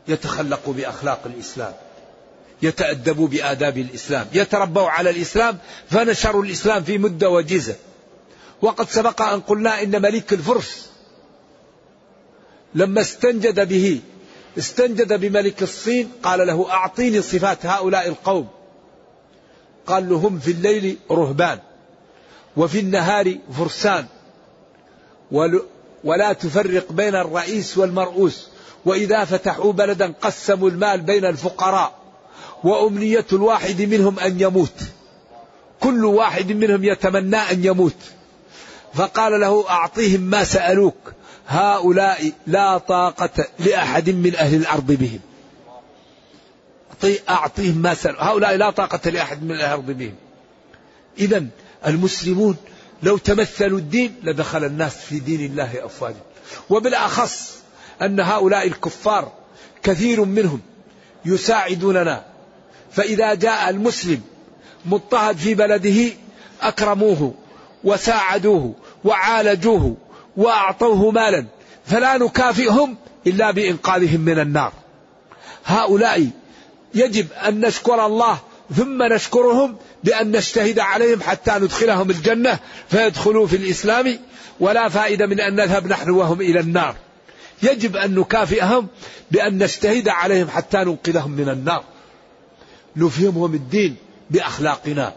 [0.08, 1.72] يتخلقوا بأخلاق الإسلام
[2.62, 5.58] يتأدبوا بآداب الإسلام يتربوا على الإسلام
[5.90, 7.76] فنشروا الإسلام في مدة وجزة
[8.62, 10.88] وقد سبق أن قلنا إن ملك الفرس
[12.74, 14.00] لما استنجد به
[14.58, 18.48] استنجد بملك الصين قال له أعطيني صفات هؤلاء القوم.
[19.86, 21.58] قال له هم في الليل رهبان
[22.56, 24.06] وفي النهار فرسان.
[26.04, 28.48] ولا تفرق بين الرئيس والمرؤوس.
[28.84, 31.98] وإذا فتحوا بلدا قسموا المال بين الفقراء.
[32.64, 34.80] وأمنية الواحد منهم أن يموت.
[35.80, 37.96] كل واحد منهم يتمنى أن يموت.
[38.94, 40.96] فقال له أعطيهم ما سألوك.
[41.48, 45.20] هؤلاء لا طاقة لأحد من أهل الأرض بهم.
[47.28, 48.20] أعطيهم ما سألوك.
[48.20, 50.14] هؤلاء لا طاقة لأحد من أهل الأرض بهم.
[51.18, 51.46] إذا
[51.86, 52.56] المسلمون
[53.02, 56.20] لو تمثلوا الدين لدخل الناس في دين الله أفواجا.
[56.70, 57.58] وبالأخص
[58.02, 59.32] أن هؤلاء الكفار
[59.82, 60.60] كثير منهم
[61.24, 62.24] يساعدوننا.
[62.92, 64.20] فإذا جاء المسلم
[64.86, 66.12] مضطهد في بلده
[66.62, 67.34] أكرموه
[67.84, 69.96] وساعدوه وعالجوه
[70.36, 71.46] وأعطوه مالا
[71.86, 74.72] فلا نكافئهم إلا بإنقاذهم من النار.
[75.64, 76.30] هؤلاء
[76.94, 78.38] يجب أن نشكر الله
[78.76, 82.58] ثم نشكرهم بأن نجتهد عليهم حتى ندخلهم الجنة
[82.88, 84.18] فيدخلوا في الإسلام
[84.60, 86.96] ولا فائدة من أن نذهب نحن وهم إلى النار.
[87.62, 88.88] يجب أن نكافئهم
[89.30, 91.84] بأن نجتهد عليهم حتى ننقذهم من النار.
[92.96, 93.96] نفهمهم الدين
[94.30, 95.14] بأخلاقنا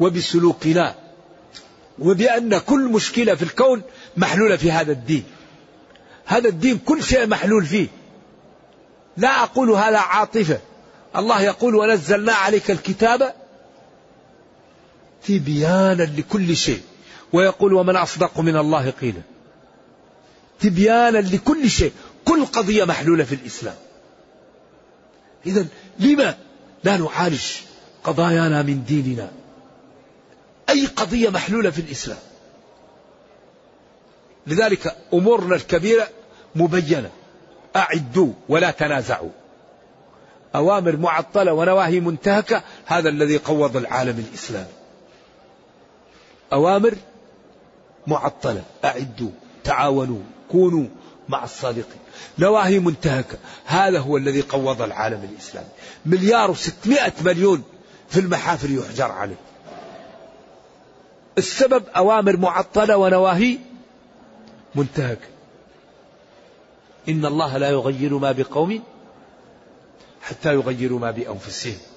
[0.00, 0.94] وبسلوكنا
[1.98, 3.82] وبأن كل مشكلة في الكون
[4.16, 5.24] محلولة في هذا الدين.
[6.26, 7.88] هذا الدين كل شيء محلول فيه.
[9.16, 10.58] لا أقول هذا عاطفة.
[11.16, 13.34] الله يقول ونزلنا عليك الكتاب
[15.26, 16.80] تبيانا لكل شيء.
[17.32, 19.22] ويقول ومن أصدق من الله قيلا.
[20.60, 21.92] تبيانا لكل شيء.
[22.24, 23.74] كل قضية محلولة في الإسلام.
[25.46, 25.66] إذا
[25.98, 26.36] لما
[26.84, 27.42] لا نعالج
[28.04, 29.30] قضايانا من ديننا؟
[30.70, 32.18] أي قضية محلولة في الإسلام؟
[34.46, 36.08] لذلك أمورنا الكبيرة
[36.54, 37.10] مبينة.
[37.76, 39.30] أعدوا ولا تنازعوا.
[40.54, 42.62] أوامر معطلة ونواهي منتهكة.
[42.86, 44.79] هذا الذي قوض العالم الإسلامي.
[46.52, 46.94] أوامر
[48.06, 48.62] معطلة.
[48.84, 49.30] أعدوا
[49.64, 50.20] تعاونوا
[50.50, 50.86] كونوا
[51.28, 52.00] مع الصادقين.
[52.38, 53.38] نواهي منتهكة.
[53.64, 55.68] هذا هو الذي قوض العالم الإسلامي.
[56.06, 57.62] مليار وستمائة مليون
[58.08, 59.40] في المحافل يحجر عليه.
[61.38, 63.58] السبب أوامر معطلة ونواهي
[64.74, 65.28] منتهكة.
[67.08, 68.82] إن الله لا يغير ما بقوم
[70.22, 71.89] حتى يغيروا ما بأنفسهم.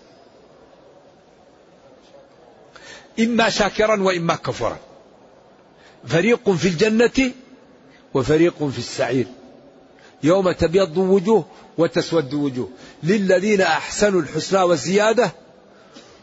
[3.20, 4.78] إما شاكرا وإما كفرا
[6.08, 7.32] فريق في الجنة
[8.14, 9.26] وفريق في السعير.
[10.24, 11.46] يوم تبيض وجوه
[11.78, 12.70] وتسود وجوه.
[13.04, 15.32] للذين أحسنوا الحسنى والزيادة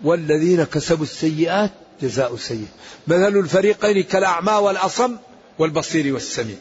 [0.05, 1.71] والذين كسبوا السيئات
[2.03, 2.67] جزاء سيء.
[3.07, 5.17] مثل الفريقين كالأعمى والأصم
[5.59, 6.57] والبصير والسميع.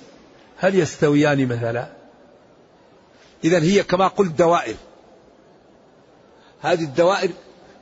[0.58, 1.90] هل يستويان مثلا؟
[3.44, 4.76] إذا هي كما قلت دوائر.
[6.62, 7.30] هذه الدوائر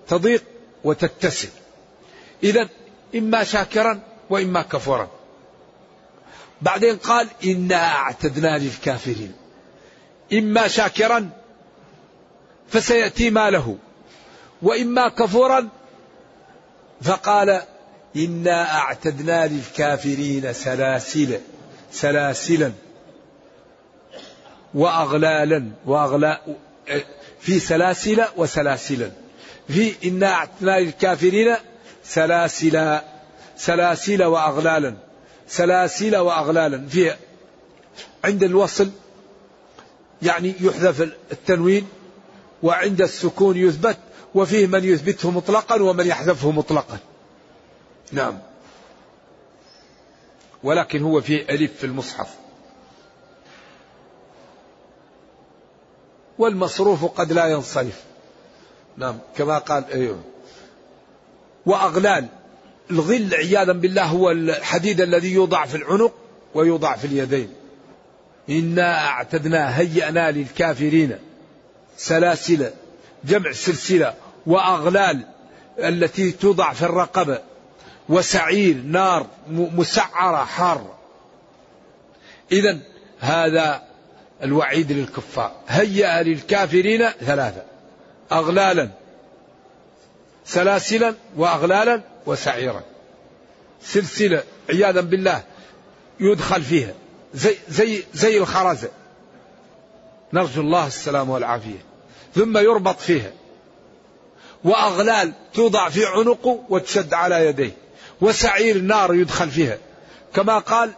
[0.07, 0.43] تضيق
[0.83, 1.49] وتتسع.
[2.43, 2.69] إذا
[3.15, 5.07] إما شاكرا وإما كفورا.
[6.61, 9.33] بعدين قال إنا أعتدنا للكافرين.
[10.33, 11.29] إما شاكرا
[12.69, 13.77] فسيأتي ما له
[14.61, 15.69] وإما كفورا
[17.01, 17.61] فقال
[18.15, 21.39] إنا أعتدنا للكافرين سلاسل
[21.91, 22.71] سلاسلا
[24.73, 26.41] وأغلالا وأغلا
[27.39, 29.11] في سلاسل وسلاسلا.
[29.67, 31.55] في إنا أعتدنا للكافرين
[32.07, 32.99] سلاسل
[33.57, 34.95] سلاسل وأغلالا
[35.47, 36.87] سلاسل وأغلالا.
[36.87, 37.15] في
[38.23, 38.89] عند الوصل
[40.21, 41.01] يعني يحذف
[41.31, 41.87] التنوين
[42.63, 43.97] وعند السكون يثبت
[44.35, 46.97] وفيه من يثبته مطلقا ومن يحذفه مطلقا.
[48.11, 48.39] نعم.
[50.63, 52.29] ولكن هو فيه ألف في المصحف.
[56.37, 58.03] والمصروف قد لا ينصرف.
[58.97, 60.36] نعم كما قال أيوه.
[61.67, 62.27] وأغلال.
[62.91, 66.13] الغل عياذا بالله هو الحديد الذي يوضع في العنق
[66.53, 67.49] ويوضع في اليدين.
[68.49, 71.17] إنا أعتدنا هيأنا للكافرين
[71.97, 72.69] سلاسل
[73.23, 74.13] جمع سلسلة
[74.45, 75.25] وأغلال
[75.79, 77.39] التي توضع في الرقبة.
[78.09, 80.97] وسعير نار مسعرة حارة
[82.51, 82.77] إذا
[83.19, 83.83] هذا
[84.43, 85.51] الوعيد للكفار.
[85.67, 87.63] هيأ للكافرين ثلاثة.
[88.31, 88.89] أغلالا.
[90.47, 92.81] سلاسلا وأغلالا وسعيرا.
[93.81, 95.43] سلسلة عياذا بالله
[96.19, 96.93] يدخل فيها.
[97.33, 98.89] زي زي زي الخرزة
[100.33, 101.85] نرجو الله السلام والعافية.
[102.35, 103.31] ثم يربط فيها.
[104.63, 107.71] وأغلال توضع في عنقه وتشد على يديه.
[108.21, 109.77] وسعير نار يدخل فيها.
[110.33, 110.91] كما قال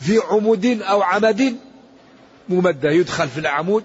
[0.00, 1.56] في عمود أو عمد
[2.48, 2.90] ممدة.
[2.90, 3.84] يدخل في العمود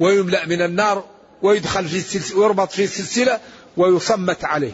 [0.00, 1.04] ويملأ من النار
[1.42, 3.40] ويدخل في السلسلة ويربط في السلسلة
[3.78, 4.72] ويصمت عليه.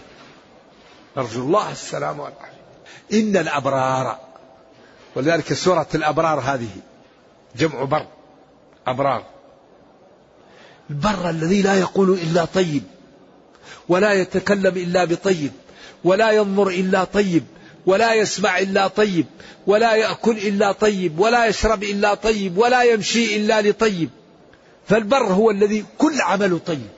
[1.17, 2.55] نرجو الله السلام والعافية.
[3.13, 4.19] إن الأبرار
[5.17, 6.69] ولذلك سورة الأبرار هذه
[7.57, 8.07] جمع بر
[8.87, 9.25] أبرار.
[10.91, 12.83] البر الذي لا يقول إلا طيب
[13.89, 15.53] ولا يتكلم إلا بطيب
[16.05, 17.45] ولا ينظر إلا طيب
[17.87, 19.27] ولا يسمع إلا طيب
[19.67, 24.11] ولا يأكل إلا طيب ولا يشرب إلا طيب ولا يمشي إلا لطيب.
[24.87, 26.89] فالبر هو الذي كل عمله طيب.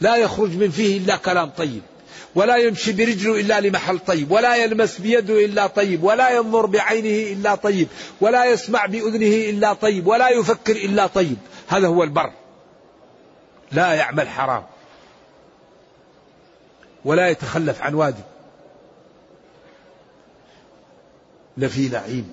[0.00, 1.82] لا يخرج من فيه إلا كلام طيب
[2.34, 7.54] ولا يمشي برجله إلا لمحل طيب ولا يلمس بيده إلا طيب ولا ينظر بعينه إلا
[7.54, 7.88] طيب
[8.20, 11.36] ولا يسمع بأذنه إلا طيب ولا يفكر إلا طيب.
[11.68, 12.30] هذا هو البر.
[13.72, 14.64] لا يعمل حرام.
[17.04, 18.24] ولا يتخلف عن واجب.
[21.56, 22.32] لفي نعيم.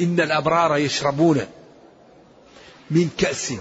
[0.00, 1.40] إن الأبرار يشربون
[2.90, 3.52] من كأس.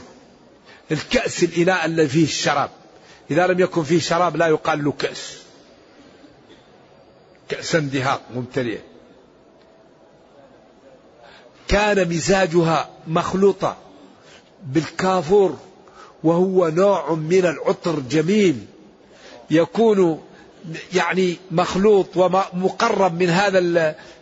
[0.92, 2.70] الكأس الإناء الذي فيه الشراب.
[3.32, 5.38] إذا لم يكن فيه شراب لا يقال له كأس.
[7.50, 8.80] كأسا دهاق ممتلئة
[11.68, 13.78] كان مزاجها مخلوطة
[14.64, 15.58] بالكافور
[16.24, 18.66] وهو نوع من العطر جميل.
[19.52, 20.24] يكون
[20.94, 23.60] يعني مخلوط ومقرب من هذا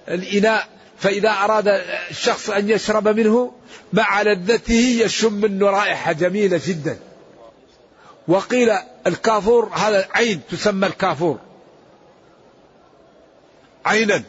[0.07, 0.76] الإناء.
[0.99, 1.67] فإذا أراد
[2.09, 3.51] الشخص أن يشرب منه
[3.93, 6.99] مع لذته يشم منه رائحة جميلة جدا.
[8.27, 8.71] وقيل
[9.07, 11.39] الكافور هذا عين تسمى الكافور.
[13.85, 14.23] عينا.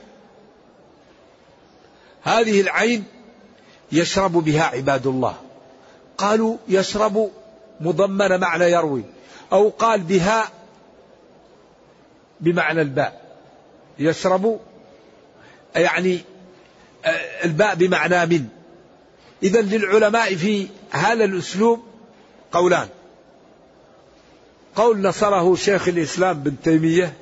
[2.23, 3.05] هذه العين
[3.93, 5.37] يشرب بها عباد الله.
[6.19, 7.31] قالوا يشرب
[7.81, 9.05] مضمن معنى يروي
[9.53, 10.49] أو قال بها
[12.41, 13.23] بمعنى الباء.
[13.99, 14.61] يشرب
[15.75, 16.21] يعني
[17.45, 18.47] الباء بمعنى من.
[19.43, 21.81] إذا للعلماء في هذا الأسلوب
[22.53, 22.89] قولان.
[24.77, 27.13] قول نصره شيخ الإسلام بن تيمية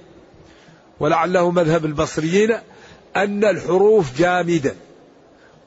[1.01, 2.59] ولعله مذهب البصريين
[3.16, 4.74] أن الحروف جامدة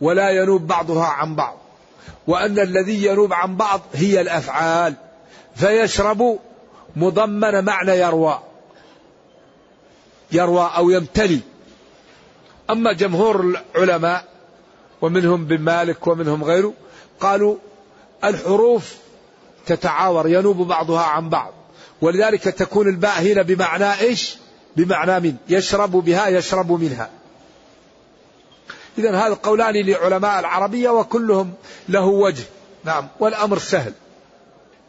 [0.01, 1.57] ولا ينوب بعضها عن بعض
[2.28, 4.93] وأن الذي ينوب عن بعض هي الأفعال
[5.55, 6.39] فيشرب
[6.95, 8.39] مضمن معنى يروى
[10.32, 11.39] يروى أو يمتلي.
[12.70, 14.26] أما جمهور العلماء
[15.01, 16.74] ومنهم بن مالك ومنهم غيره
[17.20, 17.55] قالوا
[18.24, 18.95] الحروف
[19.65, 21.53] تتعاور ينوب بعضها عن بعض
[22.01, 24.38] ولذلك تكون الباء هنا بمعنى إيش؟
[24.76, 27.09] بمعنى من يشرب بها يشرب منها.
[28.97, 31.53] إذا هذا قولان لعلماء العربية وكلهم
[31.89, 32.43] له وجه.
[32.84, 33.93] نعم والأمر سهل.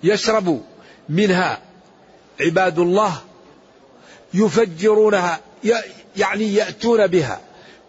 [0.02, 0.62] يشرب
[1.08, 1.60] منها
[2.40, 3.20] عباد الله
[4.34, 5.40] يفجرونها
[6.16, 7.40] يعني يأتون بها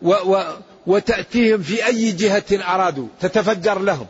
[0.01, 0.43] و و
[0.87, 3.07] وتأتيهم في أي جهة أرادوا.
[3.21, 4.07] تتفجر لهم.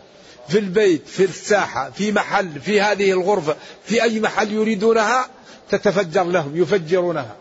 [0.48, 5.30] في البيت في الساحة في محل في هذه الغرفة في أي محل يريدونها
[5.70, 7.36] تتفجر لهم يفجرونها.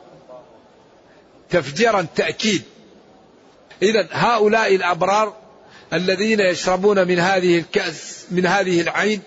[1.51, 2.63] تفجيرا تأكيد.
[3.83, 5.35] إذا هؤلاء الأبرار
[5.93, 9.23] الذين يشربون من هذه الكأس من هذه العين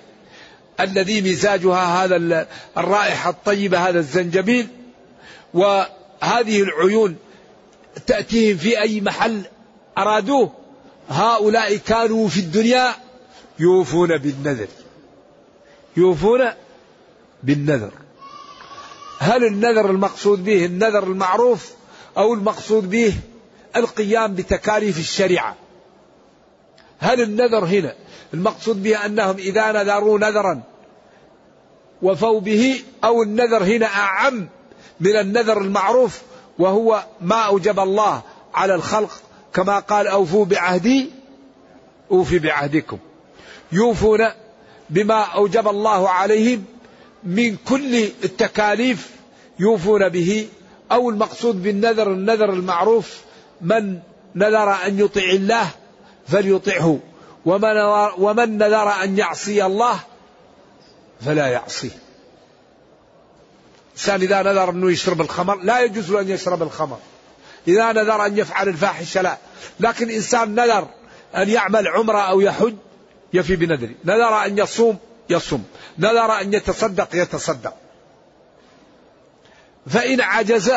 [0.79, 2.47] الذي مزاجها هذا
[2.77, 4.67] الرائحة الطيبة هذا الزنجبيل
[5.53, 7.15] وهذه العيون
[8.07, 9.41] تأتيهم في أي محل
[9.97, 10.51] أرادوه.
[11.09, 12.95] هؤلاء كانوا في الدنيا
[13.59, 14.67] يوفون بالنذر.
[15.97, 16.49] يوفون
[17.43, 17.91] بالنذر.
[19.19, 21.71] هل النذر المقصود به النذر المعروف
[22.17, 23.13] أو المقصود به
[23.75, 25.55] القيام بتكاليف الشريعة؟
[26.99, 27.95] هل النذر هنا
[28.33, 30.61] المقصود به أنهم إذا نذروا نذرا
[32.01, 34.47] وفوا به أو النذر هنا أعم
[34.99, 36.21] من النذر المعروف
[36.59, 38.21] وهو ما أوجب الله
[38.53, 39.21] على الخلق
[39.53, 41.09] كما قال أوفوا بعهدي
[42.11, 42.97] أوفي بعهدكم.
[43.71, 44.27] يوفون
[44.89, 46.65] بما أوجب الله عليهم
[47.23, 49.11] من كل التكاليف
[49.59, 50.47] يوفون به.
[50.91, 53.21] أو المقصود بالنذر النذر المعروف
[53.61, 53.99] من
[54.35, 55.67] نذر أن يطع الله
[56.27, 56.99] فليطعه
[58.17, 59.99] ومن نذر أن يعصي الله
[61.21, 62.02] فلا يعصيه.
[63.93, 66.99] الإنسان إذا نذر أنه يشرب الخمر لا يجوز له أن يشرب الخمر.
[67.67, 69.37] إذا نذر أن يفعل الفاحشة لا.
[69.79, 70.87] لكن إنسان نذر
[71.35, 72.75] أن يعمل عمرة أو يحج
[73.33, 74.97] يفي بنذره نذر أن يصوم
[75.29, 75.65] يصوم.
[75.97, 77.73] نذر أن يتصدق يتصدق.
[79.87, 80.73] فإن عجز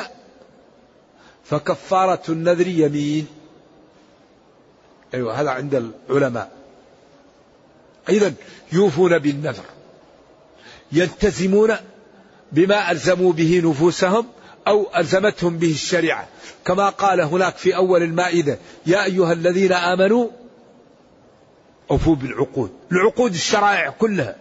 [1.44, 3.26] فكفارة النذر يمين.
[5.14, 6.52] أيوة هذا عند العلماء.
[8.08, 8.34] أيضا
[8.72, 9.64] يوفون بالنذر.
[10.92, 11.76] يلتزمون
[12.52, 14.26] بما ألزموا به نفوسهم
[14.66, 16.28] أو ألزمتهم به الشريعة.
[16.64, 20.28] كما قال هناك في أول المائدة يا أيها الذين آمنوا
[21.90, 22.70] أوفوا بالعقود.
[22.92, 24.36] العقود الشرائع كلها.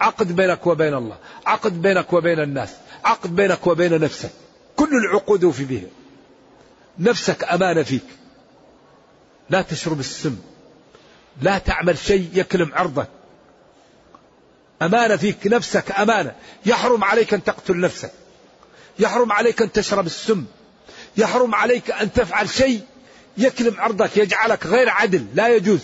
[0.00, 1.16] عقد بينك وبين الله
[1.46, 2.70] عقد بينك وبين الناس
[3.04, 4.30] عقد بينك وبين نفسك.
[4.76, 5.88] كل العقود أوفي بها.
[6.98, 8.04] نفسك أمانة فيك.
[9.50, 10.36] لا تشرب السم.
[11.42, 13.08] لا تعمل شيء يكلم عرضك.
[14.82, 16.34] أمانة فيك نفسك أمانة.
[16.66, 18.12] يحرم عليك أن تقتل نفسك.
[18.98, 20.44] يحرم عليك أن تشرب السم.
[21.16, 22.80] يحرم عليك أن تفعل شيء
[23.38, 25.26] يكلم عرضك يجعلك غير عدل.
[25.34, 25.80] لا يجوز.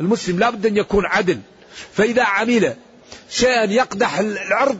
[0.00, 1.40] المسلم لا بد أن يكون عدل.
[1.92, 2.76] فإذا عمل
[3.30, 4.78] شيئا يقدح العرض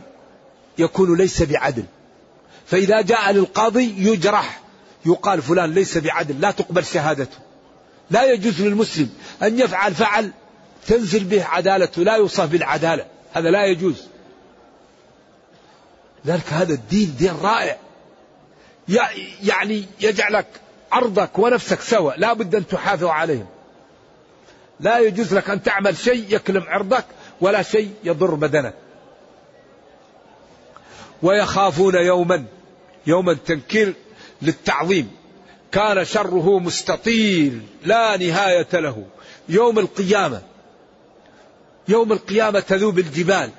[0.77, 1.85] يكون ليس بعدل.
[2.65, 4.61] فإذا جاء للقاضي يجرح
[5.05, 7.37] يقال فلان ليس بعدل لا تقبل شهادته.
[8.11, 9.09] لا يجوز للمسلم
[9.43, 10.31] أن يفعل فعل
[10.87, 14.07] تنزل به عدالته لا يوصف بالعدالة هذا لا يجوز.
[16.25, 17.77] ذلك هذا الدين دين رائع.
[19.43, 20.47] يعني يجعلك
[20.91, 23.47] عرضك ونفسك سوا لا بد أن تحافظ عليهم.
[24.79, 27.05] لا يجوز لك أن تعمل شيء يكلم عرضك
[27.41, 28.73] ولا شيء يضر بدنك.
[31.21, 32.45] ويخافون يوما
[33.07, 33.93] يوما تنكير
[34.41, 35.11] للتعظيم.
[35.71, 39.05] كان شره مستطيل لا نهاية له.
[39.49, 40.41] يوم القيامة
[41.89, 43.51] يوم القيامة تذوب الجبال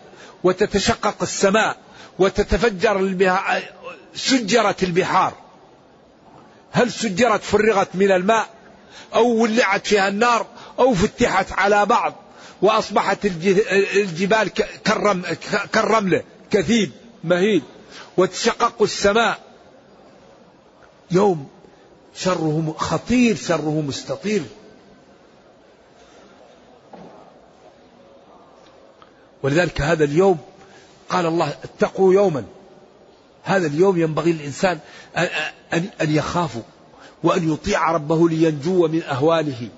[0.44, 1.76] وتتشقق السماء
[2.18, 2.98] وتتفجر
[4.14, 5.34] سجرت البحار.
[6.72, 8.48] هل سجرت فرغت من الماء
[9.14, 10.46] أو ولعت فيها النار
[10.78, 12.14] أو فتحت على بعض
[12.62, 13.18] وأصبحت
[13.94, 14.50] الجبال
[15.72, 16.90] كالرملة كثيب
[17.24, 17.62] مهيد
[18.16, 19.38] وتشقق السماء.
[21.10, 21.48] يوم
[22.16, 24.42] شره خطير شره مستطير.
[29.42, 30.38] ولذلك هذا اليوم
[31.08, 32.44] قال الله اتقوا يوما.
[33.42, 34.78] هذا اليوم ينبغي للإنسان
[35.72, 36.62] أن يخافوا
[37.22, 39.68] وأن يطيع ربه لينجو من أهواله.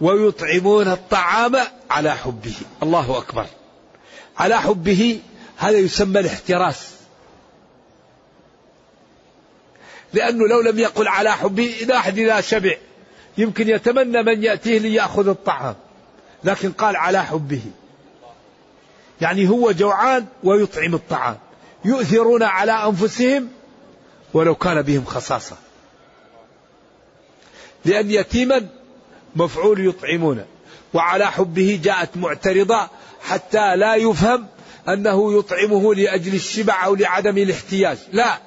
[0.00, 1.56] ويطعمون الطعام
[1.90, 2.54] على حبه.
[2.82, 3.46] الله أكبر.
[4.38, 5.20] على حبه
[5.56, 6.90] هذا يسمى الاحتراس.
[10.12, 12.76] لأنه لو لم يقل على حبه إذا أحد إذا شبع.
[13.38, 15.74] يمكن يتمنى من يأتيه ليأخذ الطعام.
[16.44, 17.62] لكن قال على حبه.
[19.20, 21.38] يعني هو جوعان ويطعم الطعام.
[21.84, 23.48] يؤثرون على أنفسهم
[24.34, 25.56] ولو كان بهم خصاصة.
[27.84, 28.66] لأن يتيما
[29.36, 30.44] مفعول يطعمون.
[30.94, 32.88] وعلى حبه جاءت معترضة
[33.22, 34.46] حتى لا يفهم
[34.88, 37.98] أنه يطعمه لأجل الشبع أو لعدم الاحتياج.
[38.12, 38.38] لا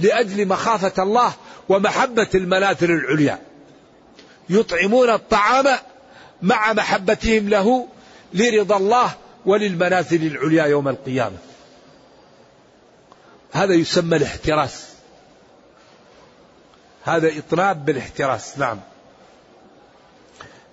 [0.00, 1.32] لأجل مخافة الله
[1.68, 3.38] ومحبة المنازل العليا.
[4.50, 5.66] يطعمون الطعام
[6.42, 7.88] مع محبتهم له
[8.34, 9.14] لرضا الله
[9.46, 11.36] وللمنازل العليا يوم القيامة.
[13.52, 14.86] هذا يسمى الاحتراس.
[17.04, 18.80] هذا إطناب بالاحتراس نعم.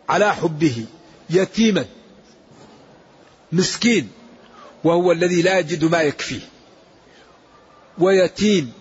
[0.09, 0.85] على حبه
[1.29, 1.85] يتيما
[3.51, 4.11] مسكين
[4.83, 6.41] وهو الذي لا يجد ما يكفيه.
[7.97, 8.73] ويتيم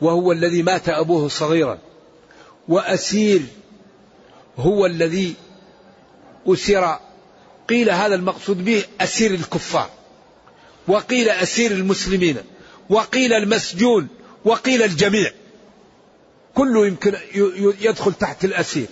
[0.00, 1.78] وهو الذي مات أبوه صغيرا.
[2.68, 3.42] وأسير
[4.58, 5.34] هو الذي
[6.48, 6.98] أسر
[7.68, 9.90] قيل هذا المقصود به أسير الكفار
[10.88, 12.36] وقيل أسير المسلمين
[12.90, 14.08] وقيل المسجون
[14.44, 15.32] وقيل الجميع.
[16.54, 17.14] كله يمكن
[17.80, 18.86] يدخل تحت الأسير.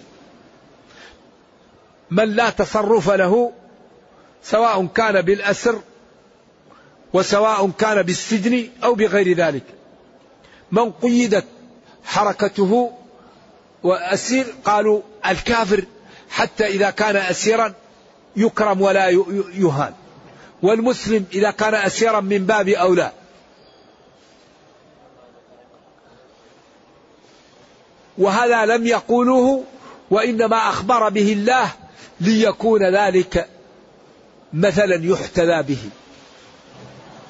[2.10, 3.52] من لا تصرف له
[4.42, 5.80] سواء كان بالأسر
[7.12, 9.64] وسواء كان بالسجن أو بغير ذلك.
[10.72, 11.44] من قيدت
[12.04, 12.92] حركته
[13.82, 15.84] وأسير قالوا الكافر
[16.30, 17.74] حتى إذا كان أسيرا
[18.36, 19.08] يكرم ولا
[19.54, 19.92] يهان.
[20.62, 23.12] والمسلم إذا كان أسيرا من باب أولى
[28.18, 29.64] وهذا لم يقولوه
[30.10, 31.70] وإنما أخبر به الله
[32.20, 33.48] ليكون ذلك
[34.52, 35.78] مثلا يحتذى به.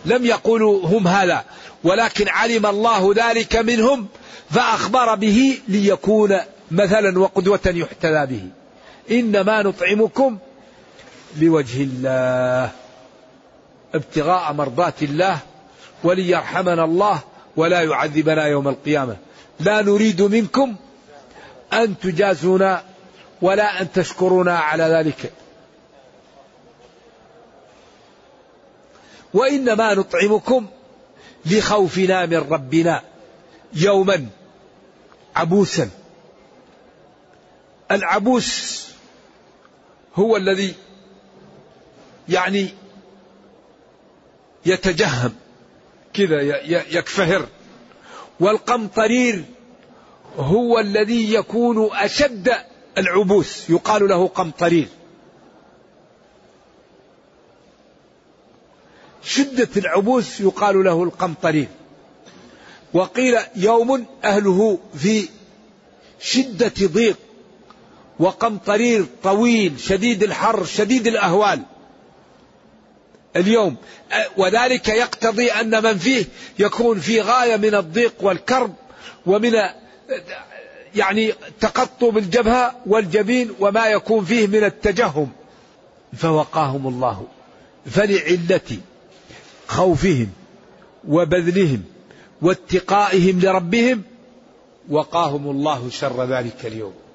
[0.05, 1.44] لم يقولوا هم هذا
[1.84, 4.07] ولكن علم الله ذلك منهم
[4.51, 6.36] فأخبر به ليكون
[6.70, 8.49] مثلا وقدوة يحتذى به.
[9.11, 10.39] إنما نطعمكم
[11.41, 12.71] لوجه الله
[13.95, 15.39] ابتغاء مرضات الله
[16.05, 17.21] وليرحمنا الله
[17.57, 19.17] ولا يعذبنا يوم القيامة.
[19.61, 20.77] لا نريد منكم
[21.73, 22.83] أن تجازونا
[23.43, 25.33] ولا أن تشكرونا على ذلك.
[29.35, 30.67] وإنما نطعمكم
[31.47, 33.03] لخوفنا من ربنا
[33.73, 34.27] يوما
[35.37, 35.91] عبوسا.
[37.91, 38.86] العبوس
[40.17, 40.75] هو الذي
[42.29, 42.69] يعني
[44.67, 45.33] يتجهم
[46.14, 46.41] كذا
[46.91, 47.47] يكفهر.
[48.41, 49.45] والقمطرير
[50.37, 52.53] هو الذي يكون أشد
[52.99, 53.71] العبوس.
[53.71, 54.89] يقال له قمطرير.
[59.23, 61.69] شدة العبوس يقال له القمطرير.
[62.95, 65.29] وقيل يوم أهله في
[66.21, 67.17] شدة ضيق.
[68.19, 71.62] وقمطرير طويل شديد الحر شديد الأهوال.
[73.37, 73.77] اليوم
[74.37, 76.25] وذلك يقتضي أن من فيه
[76.59, 78.75] يكون في غاية من الضيق والكرب
[79.27, 79.53] ومن
[80.95, 85.29] يعني تقطب الجبهة والجبين وما يكون فيه من التجهم.
[86.17, 87.27] فوقاهم الله
[87.87, 88.79] فلعلة
[89.69, 90.29] خوفهم
[91.09, 91.83] وبذلهم
[92.43, 94.03] واتقائهم لربهم.
[94.89, 97.06] وقاهم الله شر ذلك اليوم.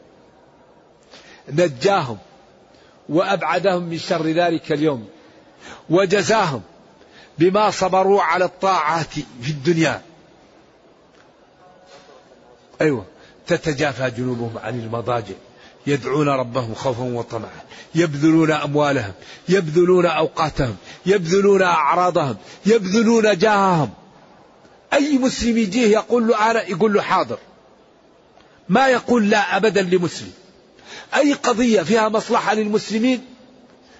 [1.49, 2.17] نجاهم
[3.09, 5.07] وأبعدهم من شر ذلك اليوم
[5.89, 6.61] وجزاهم
[7.39, 10.01] بما صبروا على الطاعات في الدنيا.
[12.81, 13.05] أيوه
[13.47, 15.35] تتجافى جنوبهم عن المضاجع
[15.87, 17.61] يدعون ربهم خوفا وطمعا
[17.95, 19.13] يبذلون أموالهم
[19.49, 20.75] يبذلون أوقاتهم
[21.05, 23.89] يبذلون أعراضهم يبذلون جاههم.
[24.93, 27.37] أي مسلم يجيه يقول له أنا يقول له حاضر.
[28.69, 30.31] ما يقول لا أبدا لمسلم.
[31.15, 33.25] أي قضية فيها مصلحة للمسلمين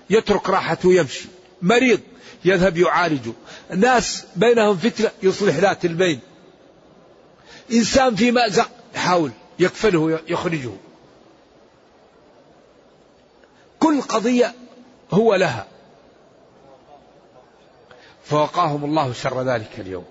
[0.09, 1.26] يترك راحته ويمشي.
[1.62, 1.99] مريض
[2.45, 3.32] يذهب يعالجه.
[3.76, 6.20] ناس بينهم فتنة يصلح ذات البين.
[7.72, 10.72] إنسان في مأزق يحاول يكفله يخرجه.
[13.80, 14.53] كل قضية
[15.12, 15.68] هو لها.
[18.26, 20.05] فوقاهم الله شر ذلك اليوم.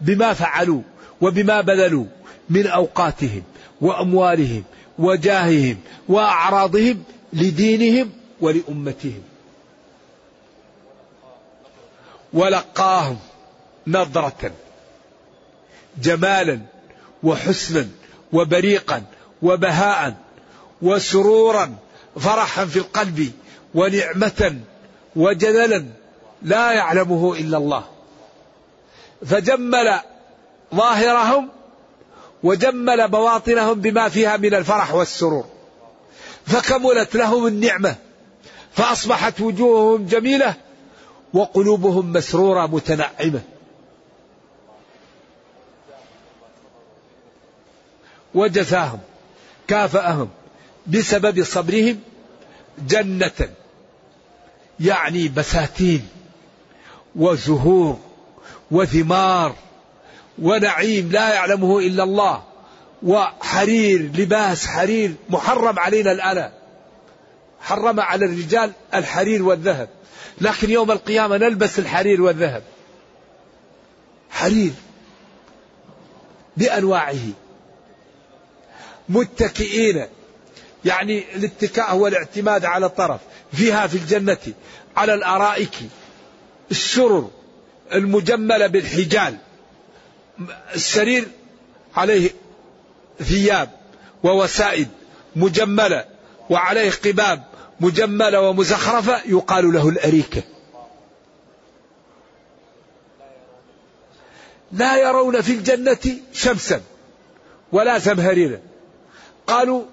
[0.00, 0.82] بما فعلوا
[1.20, 2.06] وبما بذلوا
[2.50, 3.42] من أوقاتهم
[3.80, 4.64] وأموالهم
[4.98, 5.76] وجاههم
[6.08, 9.22] وأعراضهم لدينهم ولأمتهم.
[12.32, 13.18] ولقاهم
[13.86, 14.52] نظرة
[16.02, 16.60] جمالا
[17.22, 17.88] وحسنا
[18.32, 19.02] وبريقا
[19.42, 20.16] وبهاء
[20.82, 21.76] وسرورا
[22.20, 23.32] فرحا في القلب
[23.74, 24.60] ونعمة
[25.16, 25.84] وجللا
[26.42, 27.84] لا يعلمه إلا الله.
[29.26, 30.00] فجمل
[30.74, 31.48] ظاهرهم
[32.44, 35.44] وجمل بواطنهم بما فيها من الفرح والسرور.
[36.46, 37.96] فكملت لهم النعمة
[38.72, 40.54] فأصبحت وجوههم جميلة
[41.34, 43.40] وقلوبهم مسرورة متنعمة.
[48.34, 48.98] وجزاهم
[49.68, 50.28] كافأهم
[50.86, 52.00] بسبب صبرهم
[52.88, 53.48] جنة
[54.80, 56.08] يعني بساتين
[57.16, 57.98] وزهور
[58.70, 59.54] وثمار
[60.42, 62.42] ونعيم لا يعلمه إلا الله
[63.02, 66.50] وحرير لباس حرير محرم علينا الآن.
[67.60, 69.88] حرم على الرجال الحرير والذهب.
[70.40, 72.62] لكن يوم القيامة نلبس الحرير والذهب.
[74.30, 74.72] حرير
[76.56, 77.32] بأنواعه.
[79.08, 80.06] متكئين.
[80.84, 83.20] يعني الاتكاء هو الاعتماد على الطرف.
[83.52, 84.54] فيها في الجنة
[84.96, 85.74] على الأرائك.
[86.70, 87.30] السرر
[87.92, 89.36] المجملة بالحجال.
[90.74, 91.28] السرير
[91.96, 92.30] عليه
[93.22, 93.70] ثياب
[94.22, 94.88] ووسائد
[95.36, 96.04] مجملة
[96.50, 97.44] وعليه قباب
[97.80, 100.42] مجملة ومزخرفة يقال له الأريكة.
[104.72, 106.82] لا يرون في الجنة شمسا
[107.72, 108.60] ولا زمهريرا.
[109.46, 109.84] قالوا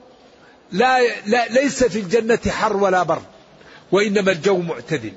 [0.71, 3.25] لا, لا ليس في الجنة حر ولا برد
[3.91, 5.13] وإنما الجو معتدل.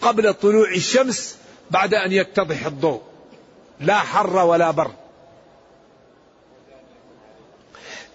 [0.00, 1.36] قبل طلوع الشمس
[1.70, 3.09] بعد أن يتضح الضوء.
[3.80, 4.94] لا حر ولا برد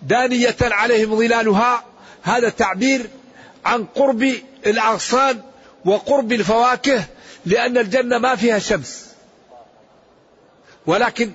[0.02, 1.84] دانية عليهم ظلالها
[2.24, 3.10] هذا تعبير
[3.66, 4.34] عن قرب
[4.66, 5.42] الأغصان
[5.86, 7.04] وقرب الفواكه
[7.46, 9.06] لأن الجنة ما فيها شمس.
[10.86, 11.32] ولكن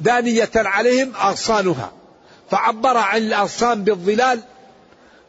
[0.00, 1.92] دانية عليهم أغصانها
[2.50, 4.40] فعبر عن الأغصان بالظلال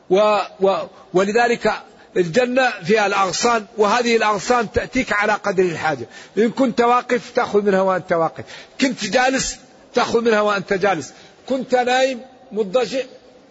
[0.10, 0.78] و و
[1.14, 1.74] ولذلك
[2.18, 6.08] الجنة فيها الأغصان وهذه الأغصان تأتيك على قدر الحاجة.
[6.38, 8.44] إن كنت واقف تأخذ منها وأنت واقف.
[8.82, 9.58] كنت جالس
[9.94, 11.14] تأخذ منها وأنت جالس.
[11.50, 13.00] كنت نايم مضجع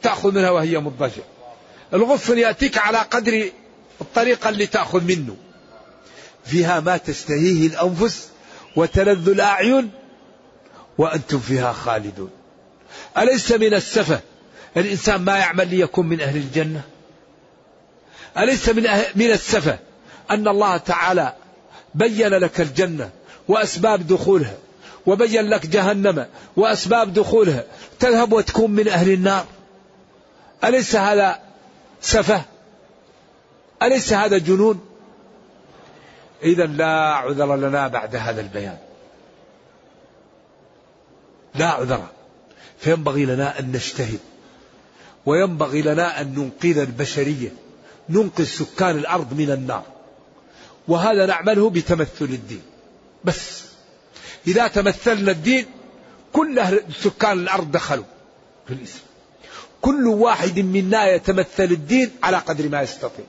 [0.02, 1.22] تأخذ منها وهي مضجع
[1.94, 3.50] الغصن يأتيك على قدر
[4.00, 5.36] الطريقة اللي تأخذ منه.
[6.44, 8.28] فيها ما تشتهيه الأنفس
[8.76, 9.90] وتلذ الأعين
[10.98, 12.30] وأنتم فيها خالدون.
[13.18, 14.20] أليس من السفة؟
[14.76, 16.82] الإنسان ما يعمل ليكون من أهل الجنة.
[18.38, 19.04] أليس من, أه...
[19.14, 19.78] من السفة
[20.30, 21.32] أن الله تعالى
[21.94, 23.10] بين لك الجنة
[23.48, 24.54] وأسباب دخولها
[25.06, 26.26] وبين لك جهنم
[26.56, 27.64] وأسباب دخولها
[28.00, 29.46] تذهب وتكون من أهل النار.
[30.64, 31.40] أليس هذا
[32.00, 32.42] سفة؟
[33.82, 34.80] أليس هذا جنون؟
[36.42, 38.78] إذا لا عذر لنا بعد هذا البيان.
[41.54, 42.06] لا عذر.
[42.78, 44.18] فينبغي لنا أن نجتهد
[45.26, 47.50] وينبغي لنا أن ننقذ البشرية.
[48.08, 49.84] ننقذ سكان الأرض من النار.
[50.88, 52.62] وهذا نعمله بتمثل الدين.
[53.24, 53.62] بس.
[54.46, 55.66] إذا تمثلنا الدين
[56.32, 58.04] كل سكان الأرض دخلوا
[58.66, 59.06] في الإسلام.
[59.80, 63.24] كل واحد منا يتمثل الدين على قدر ما يستطيع.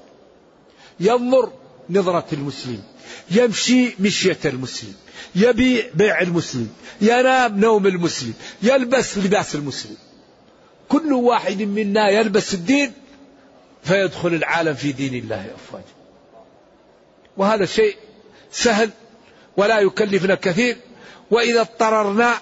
[0.99, 1.51] ينظر
[1.89, 2.83] نظرة المسلم
[3.31, 4.93] يمشي مشية المسلم
[5.35, 6.69] يبيع بيع المسلم
[7.01, 9.97] ينام نوم المسلم يلبس لباس المسلم.
[10.89, 12.93] كل واحد منا يلبس الدين
[13.83, 15.85] فيدخل العالم في دين الله أفواجا
[17.37, 17.95] وهذا شيء
[18.51, 18.89] سهل
[19.57, 20.77] ولا يكلفنا كثير
[21.31, 22.33] وإذا اضطررنا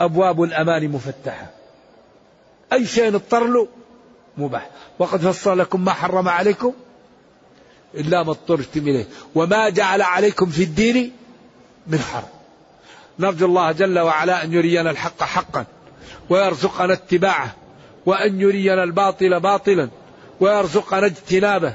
[0.00, 1.50] أبواب الأمان مفتحة.
[2.72, 3.68] أي شيء نضطر له
[4.38, 4.70] مباح.
[4.98, 6.72] وقد فصل لكم ما حرم عليكم
[7.94, 9.06] إلا ما اضطرتم إليه.
[9.34, 11.12] وما جعل عليكم في الدين
[11.86, 12.28] من حرم.
[13.18, 15.66] نرجو الله جل وعلا أن يرينا الحق حقا
[16.30, 17.54] ويرزقنا اتباعه
[18.06, 19.88] وأن يرينا الباطل باطلا.
[20.40, 21.74] ويرزقنا اجتنابه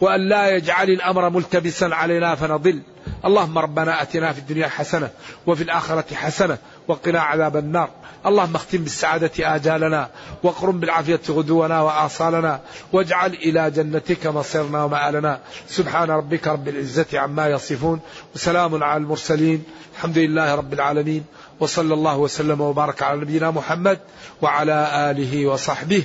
[0.00, 2.82] وأن لا يجعل الأمر ملتبسا علينا فنضل.
[3.24, 5.10] اللهم ربنا أتنا في الدنيا حسنة
[5.46, 7.90] وفي الآخرة حسنة وقنا عذاب النار.
[8.26, 10.08] اللهم اختم بالسعادة آجالنا
[10.42, 12.60] واقرم بالعافية غدونا وآصالنا
[12.92, 15.40] واجعل إلى جنتك مصيرنا ومآلنا.
[15.68, 18.00] سبحان ربك رب العزة عما يصفون
[18.34, 19.64] وسلام على المرسلين.
[19.96, 21.24] الحمد لله رب العالمين
[21.60, 23.98] وصلى الله وسلم وبارك على نبينا محمد
[24.42, 26.04] وعلى آله وصحبه